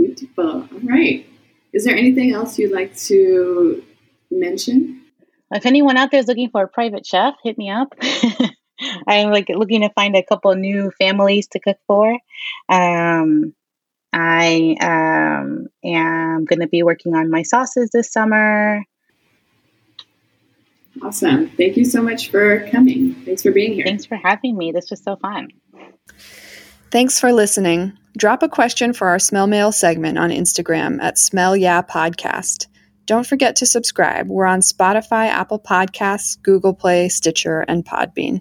Beautiful. 0.00 0.62
All 0.62 0.80
right. 0.82 1.26
Is 1.74 1.84
there 1.84 1.94
anything 1.94 2.32
else 2.32 2.58
you'd 2.58 2.72
like 2.72 2.96
to 2.96 3.84
mention? 4.30 5.02
If 5.52 5.66
anyone 5.66 5.98
out 5.98 6.10
there 6.10 6.20
is 6.20 6.26
looking 6.26 6.48
for 6.48 6.62
a 6.62 6.68
private 6.68 7.04
chef, 7.04 7.34
hit 7.42 7.58
me 7.58 7.70
up. 7.70 7.94
I'm 9.06 9.30
like 9.30 9.50
looking 9.50 9.82
to 9.82 9.90
find 9.90 10.16
a 10.16 10.22
couple 10.22 10.54
new 10.54 10.90
families 10.98 11.48
to 11.48 11.60
cook 11.60 11.76
for. 11.86 12.18
Um, 12.70 13.54
I 14.10 14.76
um, 14.80 15.66
am 15.84 16.46
going 16.46 16.60
to 16.60 16.66
be 16.66 16.82
working 16.82 17.14
on 17.14 17.30
my 17.30 17.42
sauces 17.42 17.90
this 17.92 18.10
summer. 18.10 18.82
Awesome. 21.02 21.50
Thank 21.50 21.76
you 21.76 21.84
so 21.84 22.02
much 22.02 22.30
for 22.30 22.66
coming. 22.70 23.16
Thanks 23.26 23.42
for 23.42 23.52
being 23.52 23.74
here. 23.74 23.84
Thanks 23.84 24.06
for 24.06 24.16
having 24.16 24.56
me. 24.56 24.72
This 24.72 24.90
was 24.90 25.02
so 25.02 25.16
fun. 25.16 25.48
Thanks 26.90 27.20
for 27.20 27.32
listening. 27.32 27.96
Drop 28.16 28.42
a 28.42 28.48
question 28.48 28.92
for 28.92 29.06
our 29.06 29.20
Smell 29.20 29.46
Mail 29.46 29.70
segment 29.70 30.18
on 30.18 30.30
Instagram 30.30 31.00
at 31.00 31.18
Smell 31.18 31.56
Yeah 31.56 31.82
Podcast. 31.82 32.66
Don't 33.06 33.26
forget 33.26 33.54
to 33.56 33.66
subscribe. 33.66 34.28
We're 34.28 34.46
on 34.46 34.60
Spotify, 34.60 35.28
Apple 35.28 35.60
Podcasts, 35.60 36.40
Google 36.42 36.74
Play, 36.74 37.08
Stitcher, 37.08 37.60
and 37.60 37.84
Podbean. 37.84 38.40